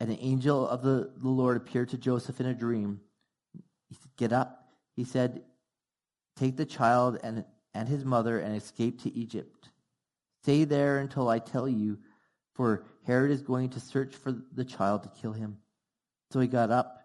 an 0.00 0.10
angel 0.20 0.66
of 0.66 0.82
the, 0.82 1.12
the 1.16 1.28
Lord 1.28 1.56
appeared 1.56 1.90
to 1.90 1.96
Joseph 1.96 2.40
in 2.40 2.46
a 2.46 2.54
dream. 2.54 3.00
He 3.88 3.94
said, 3.94 4.10
Get 4.16 4.32
up. 4.32 4.68
He 4.96 5.04
said, 5.04 5.42
Take 6.36 6.56
the 6.56 6.66
child 6.66 7.20
and, 7.22 7.44
and 7.72 7.88
his 7.88 8.04
mother 8.04 8.40
and 8.40 8.56
escape 8.56 9.00
to 9.02 9.14
Egypt 9.14 9.70
Stay 10.42 10.62
there 10.62 10.98
until 10.98 11.28
I 11.28 11.40
tell 11.40 11.68
you, 11.68 11.98
for 12.54 12.84
Herod 13.04 13.32
is 13.32 13.42
going 13.42 13.70
to 13.70 13.80
search 13.80 14.14
for 14.14 14.32
the 14.54 14.64
child 14.64 15.02
to 15.02 15.08
kill 15.20 15.32
him. 15.32 15.58
So 16.30 16.38
he 16.38 16.46
got 16.46 16.70
up, 16.70 17.00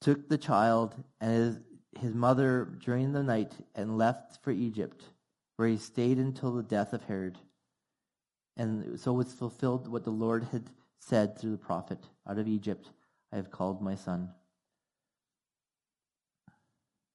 took 0.00 0.28
the 0.28 0.38
child 0.38 0.94
and 1.20 1.32
his, 1.32 1.58
his 2.00 2.14
mother 2.14 2.78
during 2.84 3.12
the 3.12 3.22
night, 3.24 3.52
and 3.74 3.98
left 3.98 4.42
for 4.44 4.52
Egypt, 4.52 5.02
where 5.56 5.68
he 5.68 5.76
stayed 5.76 6.18
until 6.18 6.52
the 6.52 6.62
death 6.62 6.92
of 6.92 7.04
Herod. 7.04 7.38
And 8.56 8.98
so 8.98 9.12
was 9.12 9.32
fulfilled 9.32 9.88
what 9.88 10.04
the 10.04 10.10
Lord 10.10 10.44
had 10.52 10.64
said 11.00 11.38
through 11.38 11.52
the 11.52 11.58
prophet 11.58 11.98
Out 12.28 12.38
of 12.38 12.48
Egypt 12.48 12.88
I 13.32 13.36
have 13.36 13.50
called 13.50 13.82
my 13.82 13.94
son. 13.94 14.30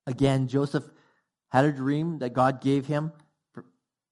Again, 0.06 0.48
Joseph 0.48 0.84
had 1.50 1.66
a 1.66 1.72
dream 1.72 2.20
that 2.20 2.34
God 2.34 2.62
gave 2.62 2.88
him 2.88 3.12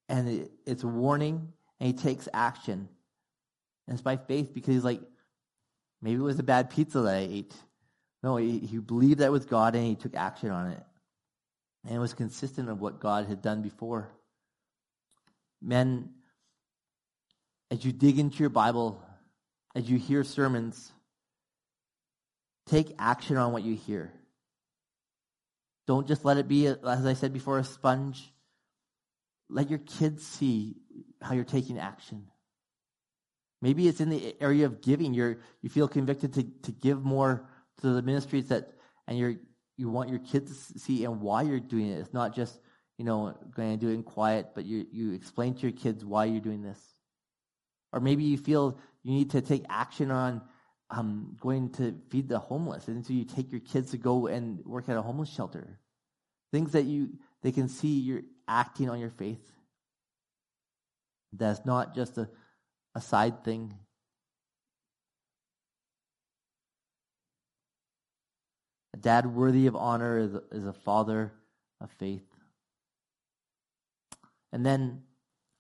and 0.10 0.50
it's 0.66 0.84
a 0.84 0.88
warning, 0.88 1.54
and 1.80 1.88
he 1.88 1.94
takes 1.94 2.30
action. 2.34 2.88
And 3.88 3.94
it's 3.94 4.02
by 4.02 4.18
faith 4.18 4.54
because 4.54 4.76
he's 4.76 4.84
like, 4.84 5.02
maybe 6.02 6.16
it 6.16 6.24
was 6.24 6.40
a 6.40 6.44
bad 6.44 6.70
pizza 6.70 7.02
that 7.02 7.16
I 7.16 7.28
ate. 7.30 7.54
No, 8.24 8.38
he, 8.38 8.60
he 8.60 8.78
believed 8.80 9.20
that 9.20 9.32
was 9.32 9.46
God 9.46 9.76
and 9.76 9.86
he 9.86 9.96
took 9.96 10.16
action 10.16 10.50
on 10.50 10.72
it. 10.72 10.84
And 11.86 11.96
it 11.96 12.00
was 12.00 12.14
consistent 12.14 12.70
of 12.70 12.82
what 12.82 13.00
God 13.00 13.28
had 13.28 13.42
done 13.42 13.62
before. 13.62 14.10
Men, 15.62 16.10
as 17.72 17.84
you 17.84 17.92
dig 17.92 18.20
into 18.20 18.38
your 18.40 18.50
Bible, 18.50 19.02
as 19.76 19.90
you 19.90 19.98
hear 19.98 20.24
sermons, 20.24 20.92
take 22.68 22.96
action 23.00 23.38
on 23.38 23.52
what 23.52 23.64
you 23.64 23.76
hear. 23.76 24.14
Don't 25.88 26.08
just 26.08 26.26
let 26.26 26.38
it 26.38 26.48
be, 26.48 26.68
as 26.68 27.06
I 27.06 27.14
said 27.14 27.34
before, 27.34 27.60
a 27.60 27.64
sponge 27.64 28.32
let 29.50 29.70
your 29.70 29.80
kids 29.80 30.26
see 30.26 30.76
how 31.22 31.34
you're 31.34 31.44
taking 31.44 31.80
action. 31.80 32.28
Maybe 33.62 33.88
it's 33.88 34.02
in 34.02 34.10
the 34.10 34.36
area 34.40 34.66
of 34.66 34.82
giving. 34.82 35.14
You're 35.14 35.40
you 35.62 35.70
feel 35.70 35.88
convicted 35.88 36.34
to, 36.34 36.44
to 36.64 36.72
give 36.72 37.04
more 37.04 37.50
to 37.82 37.90
the 37.90 38.02
ministries 38.02 38.50
that 38.50 38.72
and 39.08 39.18
you're 39.18 39.36
you 39.78 39.90
want 39.90 40.10
your 40.10 40.20
kids 40.20 40.72
to 40.74 40.80
see 40.80 41.06
and 41.06 41.22
why 41.22 41.44
you're 41.44 41.60
doing 41.60 41.88
it. 41.88 42.00
It's 42.00 42.14
not 42.14 42.36
just, 42.36 42.60
you 42.98 43.06
know, 43.06 43.38
going 43.56 43.78
to 43.78 43.86
do 43.86 43.92
it 43.92 43.94
in 43.94 44.04
quiet, 44.04 44.48
but 44.56 44.66
you 44.66 44.86
you 44.92 45.14
explain 45.14 45.54
to 45.56 45.62
your 45.62 45.72
kids 45.72 46.04
why 46.04 46.26
you're 46.26 46.42
doing 46.42 46.64
this. 46.64 46.80
Or 47.94 48.00
maybe 48.00 48.24
you 48.24 48.38
feel 48.38 48.80
you 49.04 49.14
need 49.14 49.32
to 49.32 49.42
take 49.42 49.66
action 49.70 50.12
on 50.12 50.42
um, 50.90 51.38
going 51.40 51.70
to 51.74 51.96
feed 52.10 52.30
the 52.30 52.40
homeless, 52.40 52.88
and 52.88 53.06
so 53.06 53.14
you 53.14 53.24
take 53.24 53.52
your 53.52 53.62
kids 53.62 53.92
to 53.92 53.98
go 53.98 54.28
and 54.28 54.66
work 54.66 54.90
at 54.90 54.98
a 54.98 55.02
homeless 55.02 55.30
shelter. 55.30 55.80
Things 56.52 56.72
that 56.72 56.86
you 56.86 57.10
they 57.44 57.52
can 57.52 57.68
see 57.68 58.00
you're 58.00 58.24
acting 58.48 58.90
on 58.90 59.00
your 59.00 59.10
faith. 59.10 59.46
That's 61.34 61.66
not 61.66 61.94
just 61.94 62.18
a, 62.18 62.30
a 62.96 63.02
side 63.02 63.44
thing. 63.44 63.74
A 68.94 68.98
dad 68.98 69.28
worthy 69.28 69.68
of 69.68 69.76
honor 69.76 70.18
is 70.18 70.36
is 70.52 70.66
a 70.66 70.74
father 70.74 71.34
of 71.80 71.92
faith. 71.92 72.24
And 74.52 74.66
then 74.66 75.04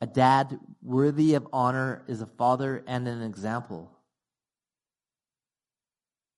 a 0.01 0.07
dad 0.07 0.59
worthy 0.81 1.33
of 1.35 1.47
honor 1.51 2.03
is 2.07 2.21
a 2.21 2.25
father 2.25 2.83
and 2.87 3.07
an 3.07 3.21
example. 3.21 3.91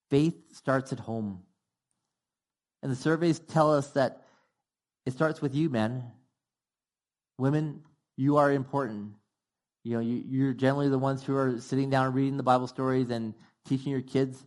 Faith 0.09 0.35
starts 0.55 0.91
at 0.91 0.99
home. 0.99 1.43
And 2.81 2.91
the 2.91 2.95
surveys 2.95 3.39
tell 3.39 3.73
us 3.73 3.91
that 3.91 4.25
it 5.05 5.13
starts 5.13 5.41
with 5.41 5.53
you, 5.53 5.69
men. 5.69 6.03
Women, 7.37 7.81
you 8.15 8.37
are 8.37 8.51
important. 8.51 9.13
You 9.83 9.95
know, 9.95 9.99
you, 9.99 10.23
you're 10.27 10.53
generally 10.53 10.89
the 10.89 10.99
ones 10.99 11.23
who 11.23 11.35
are 11.35 11.59
sitting 11.59 11.89
down 11.89 12.13
reading 12.13 12.37
the 12.37 12.43
Bible 12.43 12.67
stories 12.67 13.09
and 13.09 13.33
teaching 13.65 13.91
your 13.91 14.01
kids. 14.01 14.45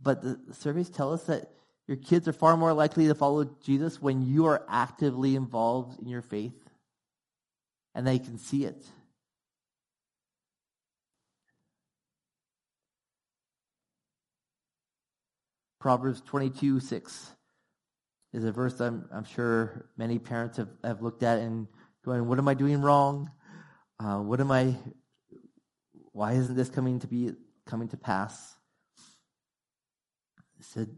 But 0.00 0.22
the 0.22 0.38
surveys 0.52 0.90
tell 0.90 1.12
us 1.12 1.24
that 1.24 1.50
your 1.86 1.96
kids 1.98 2.26
are 2.28 2.32
far 2.32 2.56
more 2.56 2.72
likely 2.72 3.08
to 3.08 3.14
follow 3.14 3.44
Jesus 3.62 4.00
when 4.00 4.22
you 4.22 4.46
are 4.46 4.64
actively 4.68 5.36
involved 5.36 6.00
in 6.00 6.08
your 6.08 6.22
faith 6.22 6.54
and 7.94 8.06
they 8.06 8.18
can 8.18 8.38
see 8.38 8.64
it. 8.64 8.86
Proverbs 15.78 16.22
22 16.22 16.80
6 16.80 17.30
is 18.32 18.44
a 18.44 18.50
verse 18.50 18.80
I'm, 18.80 19.06
I'm 19.12 19.24
sure 19.24 19.90
many 19.98 20.18
parents 20.18 20.56
have, 20.56 20.70
have 20.82 21.02
looked 21.02 21.22
at 21.22 21.38
and 21.38 21.68
going, 22.04 22.26
What 22.26 22.38
am 22.38 22.48
I 22.48 22.54
doing 22.54 22.80
wrong? 22.80 23.30
Uh, 24.00 24.16
what 24.18 24.40
am 24.40 24.50
I, 24.50 24.74
why 26.12 26.32
isn't 26.32 26.56
this 26.56 26.70
coming 26.70 27.00
to 27.00 27.06
be, 27.06 27.32
coming 27.66 27.88
to 27.88 27.98
pass? 27.98 28.56
It 30.58 30.64
said, 30.64 30.88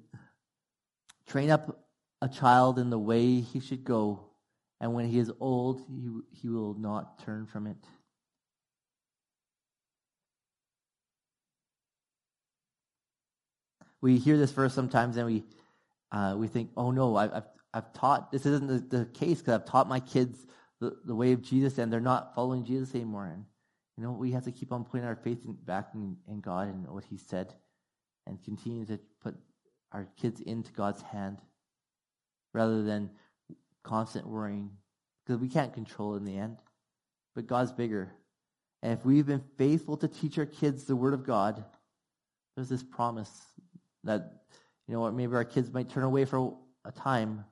Train 1.26 1.50
up 1.50 1.86
a 2.22 2.28
child 2.28 2.78
in 2.78 2.90
the 2.90 2.98
way 2.98 3.40
he 3.40 3.60
should 3.60 3.84
go, 3.84 4.30
and 4.80 4.94
when 4.94 5.08
he 5.08 5.18
is 5.18 5.30
old, 5.40 5.82
he, 5.88 6.20
he 6.30 6.48
will 6.48 6.74
not 6.74 7.22
turn 7.24 7.46
from 7.46 7.66
it. 7.66 7.76
We 14.00 14.18
hear 14.18 14.36
this 14.36 14.52
verse 14.52 14.72
sometimes 14.72 15.16
and 15.16 15.26
we 15.26 15.44
uh, 16.12 16.34
we 16.36 16.46
think, 16.46 16.70
oh 16.76 16.90
no, 16.90 17.16
I, 17.16 17.28
have 17.28 17.46
I've 17.74 17.92
taught, 17.92 18.32
this 18.32 18.46
isn't 18.46 18.68
the, 18.68 18.98
the 18.98 19.04
case 19.06 19.40
because 19.40 19.54
I've 19.54 19.66
taught 19.66 19.88
my 19.88 20.00
kids 20.00 20.46
the, 20.80 20.96
the 21.04 21.14
way 21.14 21.32
of 21.32 21.42
Jesus 21.42 21.76
and 21.76 21.92
they're 21.92 22.00
not 22.00 22.34
following 22.34 22.64
Jesus 22.64 22.94
anymore. 22.94 23.26
And, 23.26 23.44
you 23.96 24.04
know, 24.04 24.12
we 24.12 24.32
have 24.32 24.44
to 24.44 24.52
keep 24.52 24.72
on 24.72 24.84
putting 24.84 25.06
our 25.06 25.16
faith 25.16 25.44
in, 25.44 25.52
back 25.52 25.88
in, 25.94 26.16
in 26.28 26.40
God 26.40 26.68
and 26.68 26.88
what 26.88 27.04
He 27.04 27.18
said 27.18 27.52
and 28.26 28.42
continue 28.42 28.86
to 28.86 28.98
put 29.22 29.36
our 29.96 30.06
kids 30.20 30.42
into 30.42 30.70
God's 30.72 31.00
hand 31.00 31.38
rather 32.52 32.82
than 32.82 33.08
constant 33.82 34.26
worrying 34.26 34.70
because 35.24 35.40
we 35.40 35.48
can't 35.48 35.72
control 35.72 36.16
in 36.16 36.24
the 36.26 36.36
end. 36.36 36.58
But 37.34 37.46
God's 37.46 37.72
bigger. 37.72 38.12
And 38.82 38.92
if 38.92 39.06
we've 39.06 39.26
been 39.26 39.42
faithful 39.56 39.96
to 39.96 40.06
teach 40.06 40.36
our 40.36 40.44
kids 40.44 40.84
the 40.84 40.94
Word 40.94 41.14
of 41.14 41.24
God, 41.24 41.64
there's 42.54 42.68
this 42.68 42.82
promise 42.82 43.30
that, 44.04 44.42
you 44.86 44.92
know 44.92 45.00
what, 45.00 45.14
maybe 45.14 45.34
our 45.34 45.44
kids 45.44 45.72
might 45.72 45.88
turn 45.88 46.04
away 46.04 46.26
for 46.26 46.54
a 46.84 46.92
time. 46.92 47.46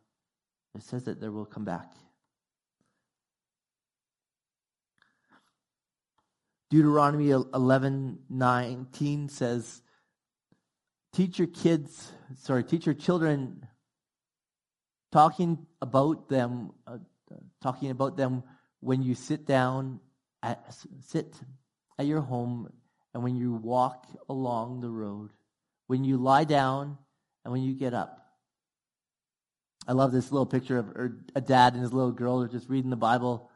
It 0.74 0.82
says 0.82 1.04
that 1.04 1.22
they 1.22 1.30
will 1.30 1.46
come 1.46 1.64
back. 1.64 1.94
Deuteronomy 6.68 7.30
11 7.30 8.18
19 8.28 9.28
says, 9.30 9.80
Teach 11.14 11.38
your 11.38 11.48
kids, 11.48 12.12
sorry, 12.38 12.64
teach 12.64 12.86
your 12.86 12.94
children 12.94 13.64
talking 15.12 15.64
about 15.80 16.28
them, 16.28 16.72
uh, 16.88 16.98
talking 17.62 17.90
about 17.90 18.16
them 18.16 18.42
when 18.80 19.00
you 19.00 19.14
sit 19.14 19.46
down, 19.46 20.00
at, 20.42 20.74
sit 21.00 21.32
at 22.00 22.06
your 22.06 22.20
home, 22.20 22.68
and 23.14 23.22
when 23.22 23.36
you 23.36 23.54
walk 23.54 24.08
along 24.28 24.80
the 24.80 24.90
road, 24.90 25.30
when 25.86 26.02
you 26.02 26.16
lie 26.16 26.42
down, 26.42 26.98
and 27.44 27.52
when 27.52 27.62
you 27.62 27.74
get 27.74 27.94
up. 27.94 28.20
I 29.86 29.92
love 29.92 30.10
this 30.10 30.32
little 30.32 30.46
picture 30.46 30.78
of 30.78 31.12
a 31.36 31.40
dad 31.40 31.74
and 31.74 31.82
his 31.82 31.92
little 31.92 32.10
girl 32.10 32.42
are 32.42 32.48
just 32.48 32.68
reading 32.68 32.90
the 32.90 32.96
Bible. 32.96 33.50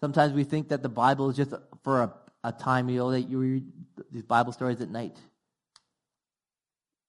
Sometimes 0.00 0.32
we 0.32 0.44
think 0.44 0.68
that 0.68 0.82
the 0.82 0.88
Bible 0.88 1.30
is 1.30 1.36
just 1.36 1.54
for 1.82 2.02
a, 2.02 2.14
a 2.48 2.52
time, 2.52 2.88
you 2.88 2.98
know, 2.98 3.10
that 3.10 3.22
you 3.22 3.38
read 3.38 3.64
these 4.10 4.24
Bible 4.24 4.52
stories 4.52 4.80
at 4.80 4.90
night. 4.90 5.16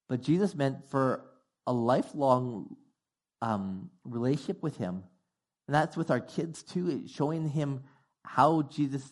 But 0.08 0.22
Jesus 0.22 0.56
meant 0.56 0.90
for 0.90 1.26
a 1.68 1.74
lifelong 1.74 2.76
um, 3.42 3.90
relationship 4.04 4.62
with 4.64 4.78
Him. 4.78 5.04
And 5.70 5.76
that's 5.76 5.96
with 5.96 6.10
our 6.10 6.20
kids 6.20 6.64
too, 6.64 7.08
showing 7.08 7.48
him 7.48 7.84
how 8.26 8.64
Jesus 8.64 9.04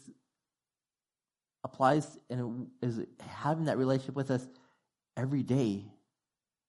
applies 1.63 2.17
and 2.31 2.65
is 2.81 2.99
having 3.27 3.65
that 3.65 3.77
relationship 3.77 4.15
with 4.15 4.31
us 4.31 4.43
every 5.15 5.43
day 5.43 5.85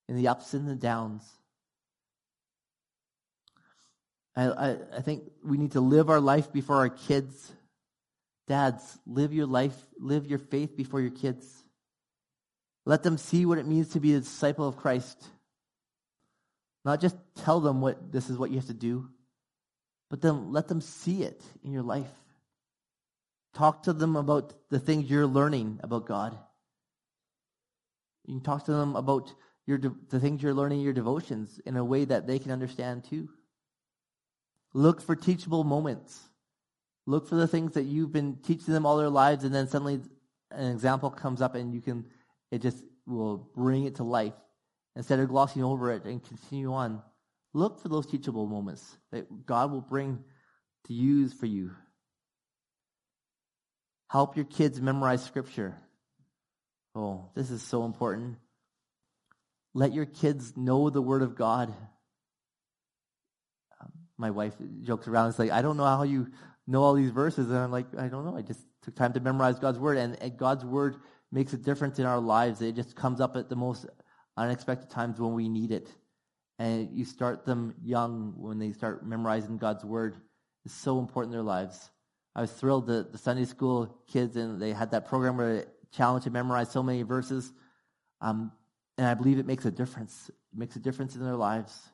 in 0.07 0.15
the 0.15 0.27
ups 0.27 0.53
and 0.53 0.67
the 0.67 0.75
downs. 0.75 1.23
I, 4.35 4.43
I, 4.43 4.77
I 4.97 5.01
think 5.01 5.23
we 5.43 5.57
need 5.57 5.71
to 5.71 5.81
live 5.81 6.11
our 6.11 6.21
life 6.21 6.53
before 6.53 6.75
our 6.75 6.89
kids. 6.89 7.51
Dads, 8.49 8.97
live 9.05 9.31
your 9.31 9.45
life, 9.45 9.77
live 9.99 10.25
your 10.25 10.39
faith 10.39 10.75
before 10.75 10.99
your 10.99 11.11
kids. 11.11 11.45
Let 12.83 13.03
them 13.03 13.19
see 13.19 13.45
what 13.45 13.59
it 13.59 13.67
means 13.67 13.89
to 13.89 13.99
be 13.99 14.15
a 14.15 14.19
disciple 14.19 14.67
of 14.67 14.75
Christ. 14.75 15.23
Not 16.83 16.99
just 16.99 17.15
tell 17.35 17.59
them 17.59 17.79
what 17.79 18.11
this 18.11 18.27
is 18.27 18.39
what 18.39 18.49
you 18.49 18.55
have 18.55 18.65
to 18.65 18.73
do, 18.73 19.07
but 20.09 20.21
then 20.21 20.51
let 20.51 20.67
them 20.67 20.81
see 20.81 21.21
it 21.21 21.43
in 21.63 21.71
your 21.71 21.83
life. 21.83 22.09
Talk 23.53 23.83
to 23.83 23.93
them 23.93 24.15
about 24.15 24.53
the 24.71 24.79
things 24.79 25.11
you're 25.11 25.27
learning 25.27 25.79
about 25.83 26.07
God. 26.07 26.35
You 28.25 28.35
can 28.35 28.43
talk 28.43 28.65
to 28.65 28.71
them 28.71 28.95
about 28.95 29.31
your 29.67 29.77
the 29.77 30.19
things 30.19 30.41
you're 30.41 30.55
learning 30.55 30.81
your 30.81 30.93
devotions 30.93 31.59
in 31.67 31.77
a 31.77 31.85
way 31.85 32.05
that 32.05 32.25
they 32.25 32.39
can 32.39 32.49
understand 32.49 33.03
too. 33.03 33.29
Look 34.73 35.01
for 35.01 35.15
teachable 35.15 35.63
moments. 35.63 36.28
Look 37.09 37.27
for 37.27 37.33
the 37.33 37.47
things 37.47 37.73
that 37.73 37.85
you've 37.85 38.11
been 38.11 38.37
teaching 38.43 38.71
them 38.71 38.85
all 38.85 38.97
their 38.97 39.09
lives, 39.09 39.43
and 39.43 39.51
then 39.53 39.67
suddenly 39.67 39.99
an 40.51 40.71
example 40.71 41.09
comes 41.09 41.41
up, 41.41 41.55
and 41.55 41.73
you 41.73 41.81
can 41.81 42.05
it 42.51 42.61
just 42.61 42.83
will 43.07 43.49
bring 43.55 43.85
it 43.85 43.95
to 43.95 44.03
life 44.03 44.35
instead 44.95 45.19
of 45.19 45.27
glossing 45.27 45.63
over 45.63 45.91
it 45.91 46.05
and 46.05 46.23
continue 46.23 46.71
on. 46.71 47.01
Look 47.51 47.79
for 47.81 47.89
those 47.89 48.05
teachable 48.05 48.45
moments 48.45 48.95
that 49.11 49.47
God 49.47 49.71
will 49.71 49.81
bring 49.81 50.19
to 50.85 50.93
use 50.93 51.33
for 51.33 51.47
you. 51.47 51.71
Help 54.11 54.35
your 54.35 54.45
kids 54.45 54.79
memorize 54.79 55.23
scripture. 55.23 55.75
Oh, 56.93 57.31
this 57.33 57.49
is 57.49 57.63
so 57.63 57.85
important. 57.85 58.37
Let 59.73 59.93
your 59.93 60.05
kids 60.05 60.55
know 60.55 60.91
the 60.91 61.01
Word 61.01 61.23
of 61.23 61.35
God. 61.35 61.73
My 64.15 64.29
wife 64.29 64.53
jokes 64.83 65.07
around. 65.07 65.29
It's 65.29 65.39
like, 65.39 65.49
I 65.49 65.63
don't 65.63 65.77
know 65.77 65.85
how 65.85 66.03
you 66.03 66.27
know 66.69 66.83
all 66.83 66.93
these 66.93 67.11
verses. 67.11 67.49
And 67.49 67.57
I'm 67.57 67.71
like, 67.71 67.87
I 67.97 68.07
don't 68.07 68.25
know. 68.25 68.37
I 68.37 68.41
just 68.41 68.61
took 68.83 68.95
time 68.95 69.13
to 69.13 69.19
memorize 69.19 69.59
God's 69.59 69.79
Word. 69.79 69.97
And, 69.97 70.21
and 70.21 70.37
God's 70.37 70.63
Word 70.63 70.97
makes 71.31 71.53
a 71.53 71.57
difference 71.57 71.99
in 71.99 72.05
our 72.05 72.19
lives. 72.19 72.61
It 72.61 72.75
just 72.75 72.95
comes 72.95 73.19
up 73.19 73.35
at 73.35 73.49
the 73.49 73.55
most 73.55 73.85
unexpected 74.37 74.89
times 74.89 75.19
when 75.19 75.33
we 75.33 75.49
need 75.49 75.71
it. 75.71 75.89
And 76.59 76.89
you 76.91 77.05
start 77.05 77.45
them 77.45 77.73
young 77.83 78.33
when 78.37 78.59
they 78.59 78.71
start 78.71 79.05
memorizing 79.05 79.57
God's 79.57 79.83
Word. 79.83 80.17
It's 80.65 80.73
so 80.73 80.99
important 80.99 81.33
in 81.33 81.37
their 81.37 81.43
lives. 81.43 81.89
I 82.35 82.41
was 82.41 82.51
thrilled 82.51 82.87
that 82.87 83.11
the 83.11 83.17
Sunday 83.17 83.45
school 83.45 83.97
kids 84.07 84.35
and 84.35 84.61
they 84.61 84.71
had 84.71 84.91
that 84.91 85.07
program 85.07 85.37
where 85.37 85.55
they 85.55 85.65
challenged 85.91 86.25
to 86.25 86.31
memorize 86.31 86.69
so 86.69 86.83
many 86.83 87.01
verses. 87.01 87.51
Um, 88.21 88.51
and 88.97 89.07
I 89.07 89.13
believe 89.13 89.39
it 89.39 89.47
makes 89.47 89.65
a 89.65 89.71
difference. 89.71 90.29
It 90.29 90.57
makes 90.57 90.75
a 90.75 90.79
difference 90.79 91.15
in 91.15 91.23
their 91.23 91.35
lives. 91.35 91.89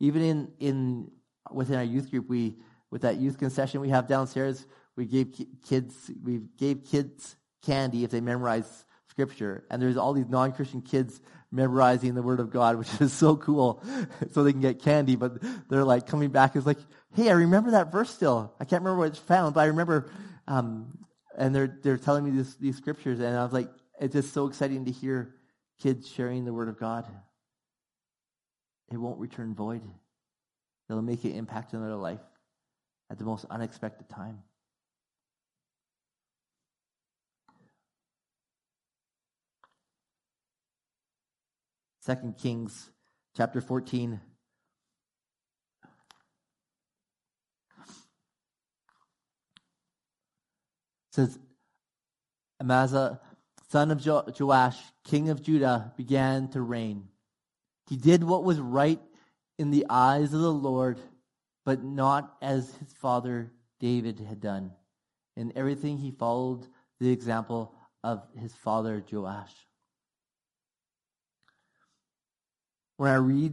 Even 0.00 0.22
in, 0.22 0.48
in 0.58 1.10
within 1.52 1.76
our 1.76 1.84
youth 1.84 2.10
group, 2.10 2.28
we 2.28 2.56
with 2.90 3.02
that 3.02 3.16
youth 3.16 3.38
concession 3.38 3.80
we 3.80 3.90
have 3.90 4.06
downstairs, 4.06 4.66
we 4.96 5.06
gave 5.06 5.34
kids 5.66 6.10
we 6.22 6.40
gave 6.56 6.84
kids 6.84 7.36
candy 7.62 8.04
if 8.04 8.10
they 8.10 8.20
memorize 8.20 8.84
scripture. 9.08 9.64
And 9.70 9.82
there's 9.82 9.96
all 9.96 10.12
these 10.12 10.28
non-Christian 10.28 10.82
kids 10.82 11.20
memorizing 11.50 12.14
the 12.14 12.22
word 12.22 12.40
of 12.40 12.50
God, 12.50 12.76
which 12.76 13.00
is 13.00 13.12
so 13.12 13.36
cool. 13.36 13.82
so 14.30 14.44
they 14.44 14.52
can 14.52 14.60
get 14.60 14.80
candy, 14.80 15.16
but 15.16 15.42
they're 15.68 15.84
like 15.84 16.06
coming 16.06 16.30
back 16.30 16.56
is 16.56 16.66
like, 16.66 16.78
hey, 17.14 17.28
I 17.28 17.32
remember 17.32 17.72
that 17.72 17.90
verse 17.90 18.10
still. 18.10 18.54
I 18.60 18.64
can't 18.64 18.82
remember 18.82 19.00
where 19.00 19.08
it's 19.08 19.18
found, 19.18 19.54
but 19.54 19.62
I 19.62 19.66
remember, 19.66 20.10
um, 20.46 20.98
and 21.36 21.54
they're, 21.54 21.78
they're 21.82 21.98
telling 21.98 22.24
me 22.24 22.30
this, 22.30 22.54
these 22.56 22.76
scriptures. 22.76 23.18
And 23.18 23.36
I 23.36 23.42
was 23.42 23.52
like, 23.52 23.70
it's 24.00 24.14
just 24.14 24.32
so 24.32 24.46
exciting 24.46 24.84
to 24.84 24.92
hear 24.92 25.34
kids 25.80 26.08
sharing 26.08 26.44
the 26.44 26.52
word 26.52 26.68
of 26.68 26.78
God. 26.78 27.06
It 28.92 28.96
won't 28.96 29.18
return 29.18 29.54
void. 29.54 29.82
It'll 30.88 31.02
make 31.02 31.24
an 31.24 31.32
impact 31.32 31.74
in 31.74 31.82
their 31.82 31.94
life 31.94 32.20
at 33.10 33.18
the 33.18 33.24
most 33.24 33.46
unexpected 33.50 34.08
time. 34.08 34.42
Second 42.00 42.38
Kings 42.38 42.90
chapter 43.36 43.60
14. 43.60 44.20
says 51.18 51.38
Amaziah, 52.60 53.20
son 53.70 53.90
of 53.90 54.00
jo- 54.00 54.24
Joash, 54.38 54.78
king 55.04 55.30
of 55.30 55.42
Judah, 55.42 55.92
began 55.96 56.48
to 56.48 56.60
reign. 56.60 57.08
He 57.88 57.96
did 57.96 58.22
what 58.22 58.44
was 58.44 58.60
right 58.60 59.00
in 59.58 59.72
the 59.72 59.86
eyes 59.90 60.32
of 60.32 60.40
the 60.40 60.52
Lord, 60.52 60.98
but 61.68 61.84
not 61.84 62.34
as 62.40 62.74
his 62.76 62.90
father 62.94 63.52
David 63.78 64.20
had 64.20 64.40
done. 64.40 64.72
In 65.36 65.52
everything, 65.54 65.98
he 65.98 66.10
followed 66.10 66.66
the 66.98 67.10
example 67.10 67.74
of 68.02 68.22
his 68.40 68.54
father 68.54 69.04
Joash. 69.12 69.52
when 72.96 73.10
I 73.10 73.16
read 73.16 73.52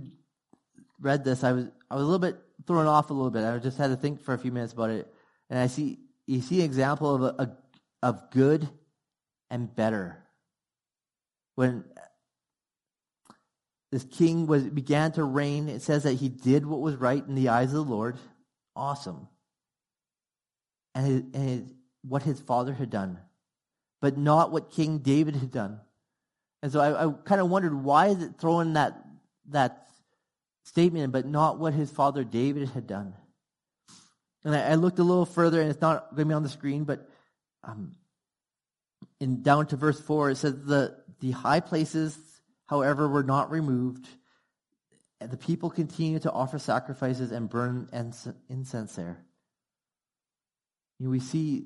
read 1.01 1.25
this, 1.25 1.43
I 1.43 1.51
was 1.51 1.65
I 1.91 1.95
was 1.95 2.03
a 2.03 2.05
little 2.05 2.19
bit 2.19 2.37
thrown 2.65 2.87
off 2.87 3.09
a 3.09 3.13
little 3.13 3.31
bit. 3.31 3.43
I 3.43 3.57
just 3.57 3.77
had 3.77 3.87
to 3.87 3.97
think 3.97 4.21
for 4.21 4.33
a 4.33 4.37
few 4.37 4.53
minutes 4.53 4.71
about 4.71 4.91
it, 4.91 5.13
and 5.49 5.59
I 5.59 5.67
see 5.67 5.99
you 6.25 6.39
see 6.39 6.59
an 6.59 6.65
example 6.65 7.15
of 7.15 7.21
a, 7.21 7.43
a 7.43 7.57
of 8.01 8.31
good 8.31 8.69
and 9.49 9.75
better. 9.75 10.23
When 11.55 11.83
this 13.95 14.03
king 14.03 14.45
was 14.45 14.63
began 14.63 15.13
to 15.13 15.23
reign, 15.23 15.69
it 15.69 15.81
says 15.81 16.03
that 16.03 16.15
he 16.15 16.27
did 16.27 16.65
what 16.65 16.81
was 16.81 16.97
right 16.97 17.25
in 17.25 17.33
the 17.33 17.47
eyes 17.47 17.73
of 17.73 17.87
the 17.87 17.93
Lord. 17.93 18.17
Awesome. 18.75 19.29
And, 20.93 21.33
and 21.33 21.73
what 22.01 22.21
his 22.21 22.41
father 22.41 22.73
had 22.73 22.89
done, 22.89 23.19
but 24.01 24.17
not 24.17 24.51
what 24.51 24.69
King 24.69 24.97
David 24.97 25.37
had 25.37 25.49
done. 25.49 25.79
And 26.61 26.73
so 26.73 26.81
I, 26.81 27.05
I 27.05 27.13
kind 27.23 27.39
of 27.39 27.49
wondered 27.49 27.73
why 27.73 28.07
is 28.07 28.21
it 28.21 28.33
throwing 28.37 28.73
that 28.73 29.01
that 29.51 29.87
statement, 30.65 31.13
but 31.13 31.25
not 31.25 31.57
what 31.57 31.73
his 31.73 31.89
father 31.89 32.25
David 32.25 32.67
had 32.67 32.87
done. 32.87 33.13
And 34.43 34.53
I, 34.53 34.71
I 34.71 34.75
looked 34.75 34.99
a 34.99 35.03
little 35.03 35.25
further, 35.25 35.61
and 35.61 35.69
it's 35.69 35.79
not 35.79 36.09
going 36.09 36.23
to 36.23 36.25
be 36.25 36.33
on 36.33 36.43
the 36.43 36.49
screen, 36.49 36.83
but 36.83 37.07
um, 37.63 37.95
in 39.21 39.41
down 39.41 39.67
to 39.67 39.77
verse 39.77 40.01
four, 40.01 40.31
it 40.31 40.35
says 40.35 40.65
the 40.65 40.97
the 41.21 41.31
high 41.31 41.61
places, 41.61 42.17
however, 42.67 43.07
were 43.07 43.23
not 43.23 43.51
removed. 43.51 44.07
The 45.19 45.37
people 45.37 45.69
continued 45.69 46.23
to 46.23 46.31
offer 46.31 46.59
sacrifices 46.59 47.31
and 47.31 47.49
burn 47.49 47.89
incense 48.49 48.95
there. 48.95 49.23
You 50.99 51.05
know, 51.05 51.11
we 51.11 51.19
see 51.19 51.65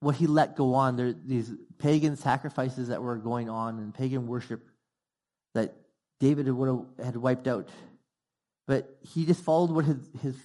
what 0.00 0.16
he 0.16 0.26
let 0.26 0.56
go 0.56 0.74
on. 0.74 0.96
There 0.96 1.12
these 1.12 1.50
pagan 1.78 2.16
sacrifices 2.16 2.88
that 2.88 3.02
were 3.02 3.16
going 3.16 3.48
on 3.48 3.78
and 3.78 3.94
pagan 3.94 4.26
worship 4.26 4.66
that 5.54 5.74
David 6.20 6.50
would 6.50 6.68
have, 6.68 7.06
had 7.06 7.16
wiped 7.16 7.46
out. 7.46 7.68
But 8.66 8.98
he 9.00 9.24
just 9.24 9.42
followed 9.42 9.70
what 9.70 9.86
his, 9.86 9.98
his 10.20 10.36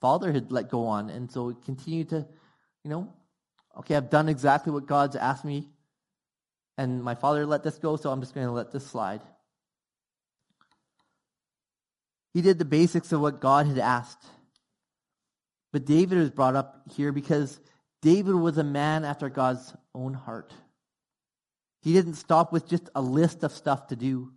father 0.00 0.32
had 0.32 0.52
let 0.52 0.70
go 0.70 0.86
on. 0.86 1.10
And 1.10 1.30
so 1.30 1.52
continued 1.64 2.10
to, 2.10 2.26
you 2.84 2.90
know, 2.90 3.12
okay, 3.78 3.96
I've 3.96 4.10
done 4.10 4.28
exactly 4.28 4.72
what 4.72 4.86
God's 4.86 5.16
asked 5.16 5.44
me. 5.44 5.68
And 6.80 7.04
my 7.04 7.14
father 7.14 7.44
let 7.44 7.62
this 7.62 7.76
go, 7.76 7.96
so 7.96 8.10
I'm 8.10 8.22
just 8.22 8.34
going 8.34 8.46
to 8.46 8.54
let 8.54 8.72
this 8.72 8.86
slide. 8.86 9.20
He 12.32 12.40
did 12.40 12.58
the 12.58 12.64
basics 12.64 13.12
of 13.12 13.20
what 13.20 13.38
God 13.38 13.66
had 13.66 13.76
asked. 13.76 14.24
But 15.74 15.84
David 15.84 16.16
was 16.16 16.30
brought 16.30 16.56
up 16.56 16.80
here 16.96 17.12
because 17.12 17.60
David 18.00 18.34
was 18.34 18.56
a 18.56 18.64
man 18.64 19.04
after 19.04 19.28
God's 19.28 19.74
own 19.94 20.14
heart. 20.14 20.54
He 21.82 21.92
didn't 21.92 22.14
stop 22.14 22.50
with 22.50 22.66
just 22.66 22.88
a 22.94 23.02
list 23.02 23.44
of 23.44 23.52
stuff 23.52 23.88
to 23.88 23.96
do. 23.96 24.32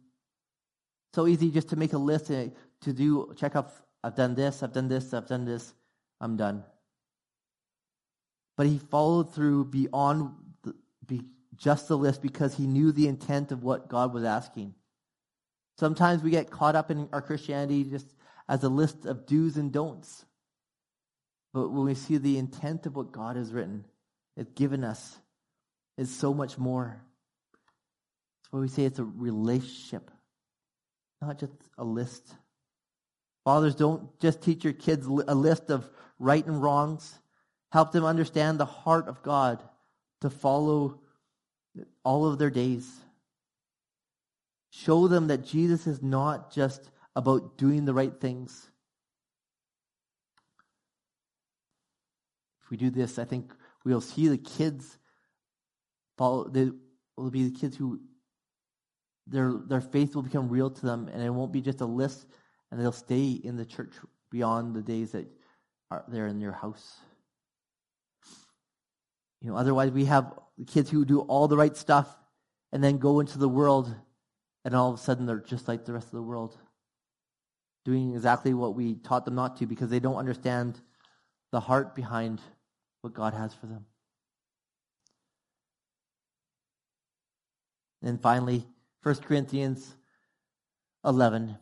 So 1.14 1.28
easy 1.28 1.50
just 1.50 1.70
to 1.70 1.78
make 1.78 1.94
a 1.94 1.98
list 1.98 2.26
to 2.28 2.52
do, 2.94 3.34
check 3.38 3.56
off, 3.56 3.72
I've 4.04 4.16
done 4.16 4.36
this, 4.36 4.64
I've 4.64 4.74
done 4.74 4.90
this, 4.90 5.14
I've 5.14 5.28
done 5.30 5.46
this, 5.46 5.74
I'm 6.20 6.36
done. 6.36 6.66
But 8.58 8.68
he 8.68 8.80
followed 8.80 9.34
through 9.34 9.66
beyond 9.66 10.43
just 11.56 11.88
the 11.88 11.98
list 11.98 12.22
because 12.22 12.56
he 12.56 12.68
knew 12.68 12.92
the 12.92 13.08
intent 13.08 13.52
of 13.52 13.64
what 13.64 13.90
God 13.90 14.14
was 14.14 14.24
asking. 14.24 14.74
Sometimes 15.80 16.24
we 16.24 16.32
get 16.32 16.52
caught 16.52 16.76
up 16.76 16.92
in 16.92 17.10
our 17.12 17.22
Christianity 17.22 17.84
just 17.84 18.08
as 18.48 18.64
a 18.64 18.70
list 18.70 19.06
of 19.06 19.26
do's 19.26 19.58
and 19.58 19.72
don'ts. 19.72 20.26
But 21.54 21.70
when 21.70 21.86
we 21.86 21.96
see 21.96 22.18
the 22.18 22.38
intent 22.38 22.86
of 22.86 22.96
what 22.96 23.12
God 23.12 23.36
has 23.36 23.54
written, 23.54 23.86
it's 24.36 24.52
given 24.52 24.84
us, 24.84 25.18
is 25.98 26.14
so 26.14 26.34
much 26.34 26.58
more. 26.58 27.00
That's 28.42 28.54
why 28.54 28.60
we 28.60 28.68
say 28.68 28.86
it's 28.86 29.00
a 29.00 29.04
relationship, 29.04 30.10
not 31.22 31.40
just 31.40 31.54
a 31.78 31.84
list. 31.84 32.34
Fathers, 33.46 33.76
don't 33.76 34.20
just 34.20 34.42
teach 34.42 34.64
your 34.64 34.74
kids 34.74 35.06
a 35.06 35.36
list 35.36 35.70
of 35.70 35.88
right 36.18 36.46
and 36.46 36.62
wrongs. 36.62 37.20
Help 37.72 37.92
them 37.92 38.06
understand 38.06 38.60
the 38.60 38.66
heart 38.66 39.08
of 39.08 39.22
God 39.22 39.62
to 40.22 40.30
follow 40.30 41.00
all 42.04 42.26
of 42.26 42.38
their 42.40 42.50
days. 42.50 42.90
Show 44.72 45.08
them 45.08 45.28
that 45.28 45.46
Jesus 45.46 45.88
is 45.88 46.02
not 46.02 46.52
just 46.52 46.90
about 47.16 47.58
doing 47.58 47.86
the 47.86 47.94
right 47.94 48.14
things. 48.20 48.70
If 52.64 52.70
we 52.72 52.78
do 52.78 52.90
this, 52.90 53.20
I 53.20 53.26
think 53.26 53.54
we'll 53.86 54.02
see 54.02 54.28
the 54.28 54.38
kids 54.38 54.98
follow. 56.18 56.48
They 56.48 56.72
will 57.18 57.30
be 57.30 57.50
the 57.50 57.60
kids 57.60 57.78
who 57.78 58.00
their 59.28 59.54
their 59.68 59.82
faith 59.82 60.16
will 60.16 60.24
become 60.24 60.50
real 60.50 60.70
to 60.70 60.86
them, 60.86 61.10
and 61.12 61.22
it 61.22 61.30
won't 61.30 61.54
be 61.54 61.62
just 61.62 61.82
a 61.82 61.86
list, 61.86 62.26
and 62.72 62.80
they'll 62.80 62.92
stay 62.92 63.32
in 63.32 63.58
the 63.58 63.66
church 63.66 63.94
beyond 64.32 64.76
the 64.76 64.82
days 64.82 65.12
that 65.12 65.28
are 65.92 66.04
there 66.08 66.28
in 66.28 66.42
your 66.42 66.52
house. 66.52 66.98
You 69.42 69.50
know, 69.50 69.58
otherwise 69.58 69.92
we 69.92 70.06
have 70.06 70.34
kids 70.68 70.90
who 70.90 71.06
do 71.06 71.22
all 71.22 71.48
the 71.48 71.58
right 71.58 71.76
stuff 71.76 72.16
and 72.72 72.84
then 72.84 72.98
go 72.98 73.20
into 73.20 73.38
the 73.38 73.50
world 73.50 73.94
and 74.66 74.76
all 74.76 74.90
of 74.90 75.00
a 75.00 75.02
sudden 75.02 75.26
they're 75.26 75.40
just 75.40 75.68
like 75.68 75.86
the 75.86 75.94
rest 75.94 76.08
of 76.08 76.14
the 76.14 76.22
world, 76.22 76.58
doing 77.86 78.14
exactly 78.14 78.54
what 78.54 78.76
we 78.76 78.96
taught 78.96 79.26
them 79.26 79.36
not 79.36 79.58
to 79.58 79.66
because 79.66 79.90
they 79.90 80.00
don't 80.00 80.16
understand 80.16 80.80
the 81.52 81.60
heart 81.60 81.96
behind 81.96 82.42
what 83.02 83.14
God 83.14 83.34
has 83.34 83.54
for 83.54 83.66
them. 83.66 83.86
And 88.02 88.22
finally, 88.22 88.66
1 89.04 89.16
Corinthians 89.16 89.96
11, 91.06 91.58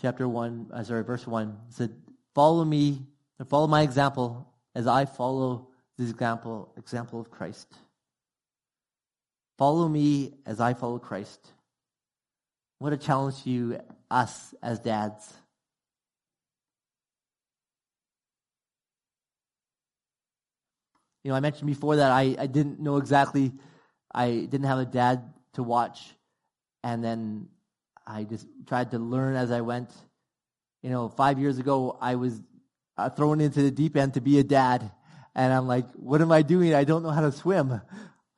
chapter 0.00 0.28
1, 0.28 0.70
uh, 0.72 0.82
sorry, 0.82 1.04
verse 1.04 1.26
1 1.26 1.56
said, 1.70 1.94
Follow 2.34 2.64
me, 2.64 3.06
and 3.38 3.48
follow 3.48 3.66
my 3.66 3.82
example 3.82 4.52
as 4.74 4.86
I 4.86 5.04
follow 5.04 5.68
the 5.96 6.04
example, 6.04 6.72
example 6.76 7.20
of 7.20 7.30
Christ. 7.30 7.72
Follow 9.58 9.88
me 9.88 10.34
as 10.46 10.60
I 10.60 10.74
follow 10.74 10.98
Christ. 10.98 11.40
What 12.78 12.92
a 12.92 12.96
challenge 12.96 13.42
to 13.44 13.50
you, 13.50 13.80
us 14.10 14.54
as 14.62 14.80
dads. 14.80 15.32
You 21.22 21.30
know, 21.30 21.36
I 21.36 21.40
mentioned 21.40 21.66
before 21.66 21.96
that 21.96 22.10
I, 22.10 22.36
I 22.38 22.46
didn't 22.46 22.80
know 22.80 22.98
exactly, 22.98 23.52
I 24.12 24.46
didn't 24.50 24.64
have 24.64 24.78
a 24.78 24.84
dad 24.84 25.32
to 25.54 25.62
watch. 25.62 26.14
And 26.82 27.02
then 27.02 27.48
I 28.06 28.24
just 28.24 28.46
tried 28.66 28.90
to 28.90 28.98
learn 28.98 29.34
as 29.34 29.50
I 29.50 29.62
went. 29.62 29.90
You 30.82 30.90
know, 30.90 31.08
five 31.08 31.38
years 31.38 31.58
ago, 31.58 31.96
I 31.98 32.16
was 32.16 32.38
uh, 32.98 33.08
thrown 33.08 33.40
into 33.40 33.62
the 33.62 33.70
deep 33.70 33.96
end 33.96 34.14
to 34.14 34.20
be 34.20 34.38
a 34.38 34.44
dad. 34.44 34.90
And 35.34 35.52
I'm 35.52 35.66
like, 35.66 35.90
what 35.92 36.20
am 36.20 36.30
I 36.30 36.42
doing? 36.42 36.74
I 36.74 36.84
don't 36.84 37.02
know 37.02 37.10
how 37.10 37.22
to 37.22 37.32
swim. 37.32 37.80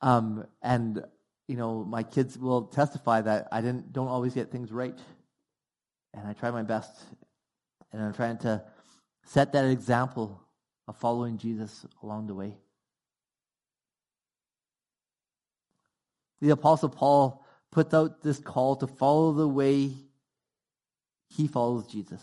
Um, 0.01 0.45
and 0.61 1.03
you 1.47 1.55
know, 1.55 1.83
my 1.83 2.03
kids 2.03 2.37
will 2.37 2.63
testify 2.63 3.21
that 3.21 3.47
I 3.51 3.61
didn't 3.61 3.93
don't 3.93 4.09
always 4.09 4.33
get 4.33 4.51
things 4.51 4.71
right. 4.71 4.97
And 6.13 6.27
I 6.27 6.33
try 6.33 6.51
my 6.51 6.63
best. 6.63 6.91
And 7.91 8.01
I'm 8.01 8.13
trying 8.13 8.37
to 8.39 8.63
set 9.25 9.53
that 9.53 9.65
example 9.65 10.41
of 10.87 10.97
following 10.97 11.37
Jesus 11.37 11.85
along 12.03 12.27
the 12.27 12.33
way. 12.33 12.57
The 16.41 16.51
apostle 16.51 16.89
Paul 16.89 17.45
puts 17.71 17.93
out 17.93 18.21
this 18.21 18.39
call 18.39 18.75
to 18.77 18.87
follow 18.87 19.33
the 19.33 19.47
way 19.47 19.91
he 21.29 21.47
follows 21.47 21.87
Jesus. 21.87 22.21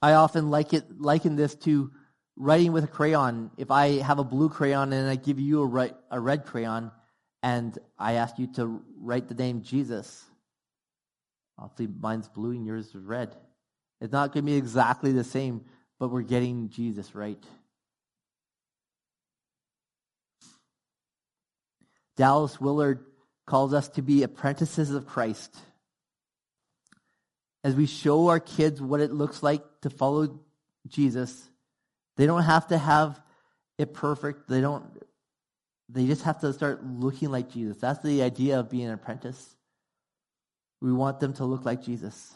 I 0.00 0.14
often 0.14 0.50
like 0.50 0.72
it 0.72 1.00
liken 1.00 1.36
this 1.36 1.54
to 1.56 1.92
writing 2.36 2.72
with 2.72 2.84
a 2.84 2.88
crayon, 2.88 3.50
if 3.56 3.70
I 3.70 4.00
have 4.00 4.18
a 4.18 4.24
blue 4.24 4.48
crayon 4.48 4.92
and 4.92 5.08
I 5.08 5.16
give 5.16 5.38
you 5.38 5.62
a 5.62 5.66
red, 5.66 5.94
a 6.10 6.18
red 6.18 6.46
crayon 6.46 6.90
and 7.42 7.76
I 7.98 8.14
ask 8.14 8.38
you 8.38 8.46
to 8.54 8.82
write 9.00 9.28
the 9.28 9.34
name 9.34 9.62
Jesus, 9.62 10.24
obviously 11.58 11.94
mine's 12.00 12.28
blue 12.28 12.52
and 12.52 12.66
yours 12.66 12.86
is 12.86 12.94
red. 12.94 13.34
It's 14.00 14.12
not 14.12 14.32
going 14.32 14.44
to 14.44 14.50
be 14.50 14.56
exactly 14.56 15.12
the 15.12 15.24
same, 15.24 15.64
but 15.98 16.10
we're 16.10 16.22
getting 16.22 16.68
Jesus 16.70 17.14
right. 17.14 17.42
Dallas 22.16 22.60
Willard 22.60 23.04
calls 23.46 23.72
us 23.74 23.88
to 23.90 24.02
be 24.02 24.22
apprentices 24.22 24.90
of 24.90 25.06
Christ. 25.06 25.56
As 27.64 27.74
we 27.74 27.86
show 27.86 28.28
our 28.28 28.40
kids 28.40 28.80
what 28.80 29.00
it 29.00 29.12
looks 29.12 29.42
like 29.42 29.62
to 29.82 29.90
follow 29.90 30.40
Jesus, 30.88 31.48
they 32.16 32.26
don't 32.26 32.42
have 32.42 32.68
to 32.68 32.78
have 32.78 33.20
it 33.78 33.94
perfect. 33.94 34.48
They 34.48 34.60
don't 34.60 34.84
they 35.92 36.06
just 36.06 36.22
have 36.22 36.40
to 36.40 36.52
start 36.52 36.84
looking 36.84 37.30
like 37.30 37.50
Jesus. 37.50 37.76
That's 37.76 38.02
the 38.02 38.22
idea 38.22 38.58
of 38.58 38.70
being 38.70 38.86
an 38.86 38.94
apprentice. 38.94 39.56
We 40.80 40.92
want 40.92 41.20
them 41.20 41.34
to 41.34 41.44
look 41.44 41.64
like 41.64 41.82
Jesus. 41.82 42.34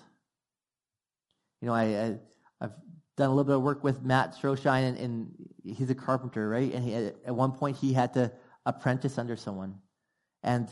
You 1.61 1.69
know, 1.69 1.75
I, 1.75 1.85
I 1.85 2.19
have 2.61 2.75
done 3.17 3.29
a 3.29 3.31
little 3.31 3.45
bit 3.45 3.57
of 3.57 3.63
work 3.63 3.83
with 3.83 4.03
Matt 4.03 4.35
Stroshine, 4.35 4.89
and, 4.89 4.99
and 4.99 5.35
he's 5.65 5.89
a 5.89 5.95
carpenter, 5.95 6.49
right? 6.49 6.73
And 6.73 6.85
he, 6.85 6.95
at 6.95 7.35
one 7.35 7.53
point, 7.53 7.79
he 7.79 7.95
had 7.95 8.13
to 8.15 8.31
apprentice 8.67 9.17
under 9.17 9.37
someone. 9.37 9.77
And 10.43 10.69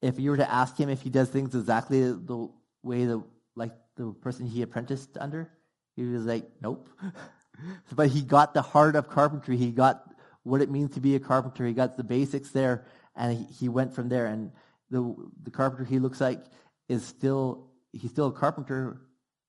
if 0.00 0.20
you 0.20 0.30
were 0.30 0.36
to 0.36 0.50
ask 0.50 0.78
him 0.78 0.88
if 0.88 1.02
he 1.02 1.10
does 1.10 1.28
things 1.28 1.54
exactly 1.54 2.12
the 2.12 2.48
way 2.82 3.06
the 3.06 3.24
like 3.56 3.72
the 3.96 4.12
person 4.20 4.46
he 4.46 4.62
apprenticed 4.62 5.18
under, 5.18 5.50
he 5.96 6.04
was 6.04 6.24
like, 6.24 6.48
"Nope." 6.60 6.88
but 7.94 8.08
he 8.08 8.22
got 8.22 8.54
the 8.54 8.62
heart 8.62 8.96
of 8.96 9.08
carpentry. 9.08 9.56
He 9.56 9.70
got 9.70 10.04
what 10.42 10.60
it 10.60 10.70
means 10.70 10.94
to 10.94 11.00
be 11.00 11.14
a 11.14 11.20
carpenter. 11.20 11.66
He 11.66 11.72
got 11.72 11.96
the 11.96 12.04
basics 12.04 12.50
there, 12.50 12.84
and 13.16 13.36
he, 13.36 13.44
he 13.44 13.68
went 13.68 13.94
from 13.94 14.08
there. 14.08 14.26
And 14.26 14.52
the 14.90 15.14
the 15.42 15.50
carpenter 15.50 15.84
he 15.84 15.98
looks 15.98 16.20
like 16.20 16.44
is 16.88 17.04
still 17.04 17.70
he's 17.92 18.10
still 18.10 18.28
a 18.28 18.32
carpenter, 18.32 19.00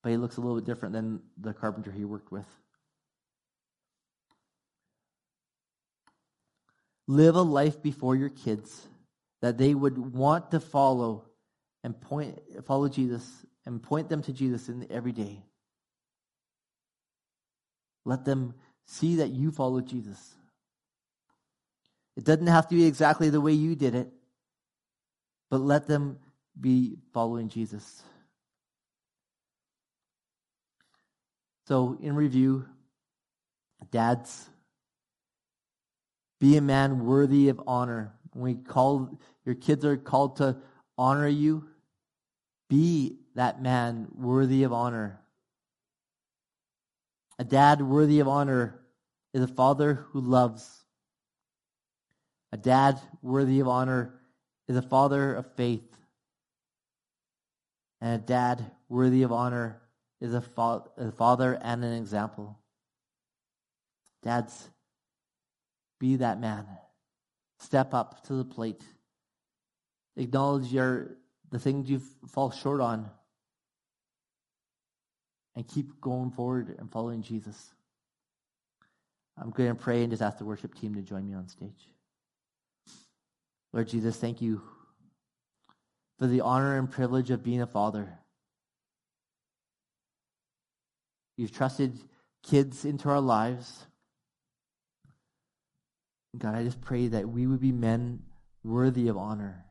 but 0.03 0.11
he 0.11 0.17
looks 0.17 0.37
a 0.37 0.41
little 0.41 0.55
bit 0.55 0.65
different 0.65 0.93
than 0.93 1.21
the 1.37 1.53
carpenter 1.53 1.91
he 1.91 2.05
worked 2.05 2.31
with. 2.31 2.45
Live 7.07 7.35
a 7.35 7.41
life 7.41 7.83
before 7.83 8.15
your 8.15 8.29
kids 8.29 8.87
that 9.41 9.57
they 9.59 9.75
would 9.75 9.97
want 9.97 10.51
to 10.51 10.59
follow 10.59 11.25
and 11.83 11.99
point 12.01 12.39
follow 12.65 12.89
Jesus 12.89 13.45
and 13.65 13.81
point 13.81 14.09
them 14.09 14.21
to 14.23 14.33
Jesus 14.33 14.69
in 14.69 14.87
every 14.89 15.11
day. 15.11 15.43
Let 18.05 18.23
them 18.23 18.53
see 18.85 19.15
that 19.17 19.31
you 19.31 19.51
follow 19.51 19.81
Jesus. 19.81 20.35
It 22.15 22.23
doesn't 22.23 22.47
have 22.47 22.67
to 22.69 22.75
be 22.75 22.85
exactly 22.85 23.29
the 23.29 23.41
way 23.41 23.51
you 23.51 23.75
did 23.75 23.95
it, 23.95 24.09
but 25.49 25.59
let 25.59 25.87
them 25.87 26.19
be 26.59 26.97
following 27.13 27.49
Jesus. 27.49 28.03
So, 31.67 31.97
in 31.99 32.15
review, 32.15 32.65
dads, 33.91 34.49
Be 36.39 36.57
a 36.57 36.61
man 36.61 37.05
worthy 37.05 37.49
of 37.49 37.61
honor. 37.65 38.13
When 38.33 38.57
we 38.57 38.63
call 38.63 39.17
your 39.45 39.55
kids 39.55 39.85
are 39.85 39.97
called 39.97 40.37
to 40.37 40.57
honor 40.97 41.27
you, 41.27 41.65
be 42.69 43.17
that 43.35 43.61
man 43.61 44.07
worthy 44.13 44.63
of 44.63 44.73
honor. 44.73 45.21
A 47.37 47.43
dad 47.43 47.81
worthy 47.81 48.19
of 48.19 48.27
honor 48.27 48.79
is 49.33 49.41
a 49.41 49.47
father 49.47 50.05
who 50.11 50.21
loves. 50.21 50.83
A 52.51 52.57
dad 52.57 52.99
worthy 53.21 53.59
of 53.59 53.67
honor 53.67 54.13
is 54.67 54.77
a 54.77 54.81
father 54.81 55.35
of 55.35 55.45
faith. 55.55 55.91
And 57.99 58.21
a 58.21 58.25
dad 58.25 58.71
worthy 58.87 59.23
of 59.23 59.31
honor 59.31 59.81
is 60.21 60.33
a, 60.33 60.41
fa- 60.41 60.83
a 60.97 61.11
father 61.11 61.57
and 61.61 61.83
an 61.83 61.93
example. 61.93 62.57
Dads, 64.23 64.69
be 65.99 66.15
that 66.17 66.39
man. 66.39 66.65
Step 67.59 67.93
up 67.93 68.25
to 68.27 68.33
the 68.33 68.45
plate. 68.45 68.83
Acknowledge 70.17 70.71
your 70.71 71.17
the 71.51 71.59
things 71.59 71.89
you 71.89 72.01
fall 72.27 72.51
short 72.51 72.81
on. 72.81 73.09
And 75.55 75.67
keep 75.67 76.01
going 76.01 76.31
forward 76.31 76.75
and 76.79 76.91
following 76.91 77.21
Jesus. 77.21 77.73
I'm 79.37 79.51
going 79.51 79.69
to 79.69 79.75
pray 79.75 80.01
and 80.01 80.11
just 80.11 80.21
ask 80.21 80.37
the 80.37 80.45
worship 80.45 80.75
team 80.75 80.95
to 80.95 81.01
join 81.01 81.27
me 81.27 81.33
on 81.33 81.47
stage. 81.47 81.89
Lord 83.73 83.87
Jesus, 83.87 84.15
thank 84.17 84.41
you 84.41 84.61
for 86.17 86.27
the 86.27 86.41
honor 86.41 86.77
and 86.77 86.89
privilege 86.89 87.29
of 87.31 87.43
being 87.43 87.61
a 87.61 87.67
father. 87.67 88.19
You've 91.37 91.51
trusted 91.51 91.99
kids 92.43 92.85
into 92.85 93.09
our 93.09 93.19
lives. 93.19 93.85
God, 96.37 96.55
I 96.55 96.63
just 96.63 96.81
pray 96.81 97.07
that 97.07 97.27
we 97.27 97.47
would 97.47 97.59
be 97.59 97.71
men 97.71 98.23
worthy 98.63 99.09
of 99.09 99.17
honor, 99.17 99.65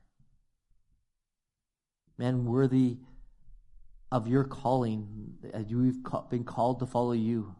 men 2.18 2.44
worthy 2.44 2.98
of 4.14 4.28
your 4.28 4.44
calling, 4.44 5.08
as 5.52 5.68
you've 5.68 5.96
been 6.30 6.44
called 6.44 6.78
to 6.78 6.86
follow 6.86 7.10
you. 7.10 7.52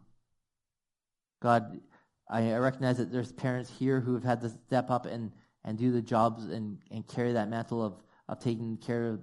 God, 1.41 1.81
I 2.29 2.53
recognize 2.55 2.97
that 2.97 3.11
there's 3.11 3.33
parents 3.33 3.69
here 3.69 3.99
who 3.99 4.13
have 4.13 4.23
had 4.23 4.39
to 4.39 4.49
step 4.49 4.89
up 4.89 5.05
and, 5.05 5.33
and 5.65 5.77
do 5.77 5.91
the 5.91 6.01
jobs 6.01 6.45
and, 6.45 6.77
and 6.89 7.05
carry 7.05 7.33
that 7.33 7.49
mantle 7.49 7.83
of, 7.83 8.01
of 8.29 8.39
taking 8.39 8.77
care 8.77 9.09
of, 9.09 9.19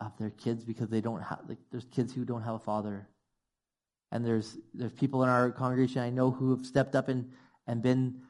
of 0.00 0.16
their 0.18 0.30
kids 0.30 0.64
because 0.64 0.88
they 0.88 1.02
don't 1.02 1.20
have, 1.20 1.40
like, 1.46 1.58
there's 1.70 1.84
kids 1.84 2.14
who 2.14 2.24
don't 2.24 2.42
have 2.42 2.54
a 2.54 2.58
father. 2.58 3.10
And 4.10 4.24
there's, 4.24 4.56
there's 4.72 4.92
people 4.92 5.22
in 5.22 5.28
our 5.28 5.50
congregation 5.50 6.00
I 6.00 6.08
know 6.08 6.30
who 6.30 6.56
have 6.56 6.64
stepped 6.64 6.94
up 6.96 7.10
and, 7.10 7.30
and 7.66 7.82
been 7.82 8.22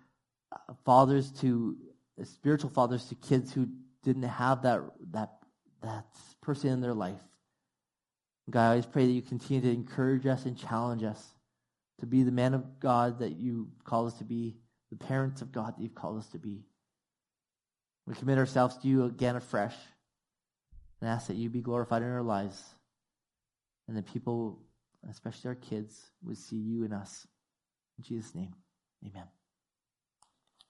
uh, 0.50 0.72
fathers 0.84 1.30
to, 1.42 1.76
spiritual 2.24 2.70
fathers 2.70 3.04
to 3.10 3.14
kids 3.14 3.52
who 3.52 3.68
didn't 4.02 4.24
have 4.24 4.62
that, 4.62 4.80
that, 5.12 5.34
that 5.84 6.06
person 6.42 6.70
in 6.70 6.80
their 6.80 6.94
life. 6.94 7.20
God, 8.50 8.66
I 8.66 8.68
always 8.70 8.86
pray 8.86 9.06
that 9.06 9.12
you 9.12 9.22
continue 9.22 9.62
to 9.62 9.70
encourage 9.72 10.26
us 10.26 10.44
and 10.44 10.56
challenge 10.56 11.02
us 11.02 11.34
to 12.00 12.06
be 12.06 12.22
the 12.22 12.32
man 12.32 12.54
of 12.54 12.80
God 12.80 13.20
that 13.20 13.36
you 13.36 13.68
call 13.84 14.06
us 14.06 14.14
to 14.18 14.24
be, 14.24 14.56
the 14.90 14.96
parents 14.96 15.40
of 15.40 15.52
God 15.52 15.76
that 15.76 15.82
you've 15.82 15.94
called 15.94 16.18
us 16.18 16.28
to 16.28 16.38
be. 16.38 16.64
We 18.06 18.14
commit 18.14 18.38
ourselves 18.38 18.76
to 18.78 18.88
you 18.88 19.04
again 19.04 19.36
afresh 19.36 19.74
and 21.00 21.08
ask 21.08 21.28
that 21.28 21.36
you 21.36 21.48
be 21.48 21.62
glorified 21.62 22.02
in 22.02 22.08
our 22.08 22.22
lives 22.22 22.62
and 23.88 23.96
that 23.96 24.12
people, 24.12 24.58
especially 25.08 25.48
our 25.48 25.54
kids, 25.54 26.10
would 26.22 26.36
see 26.36 26.56
you 26.56 26.84
in 26.84 26.92
us. 26.92 27.26
In 27.98 28.04
Jesus' 28.04 28.34
name, 28.34 28.54
amen. 29.06 29.24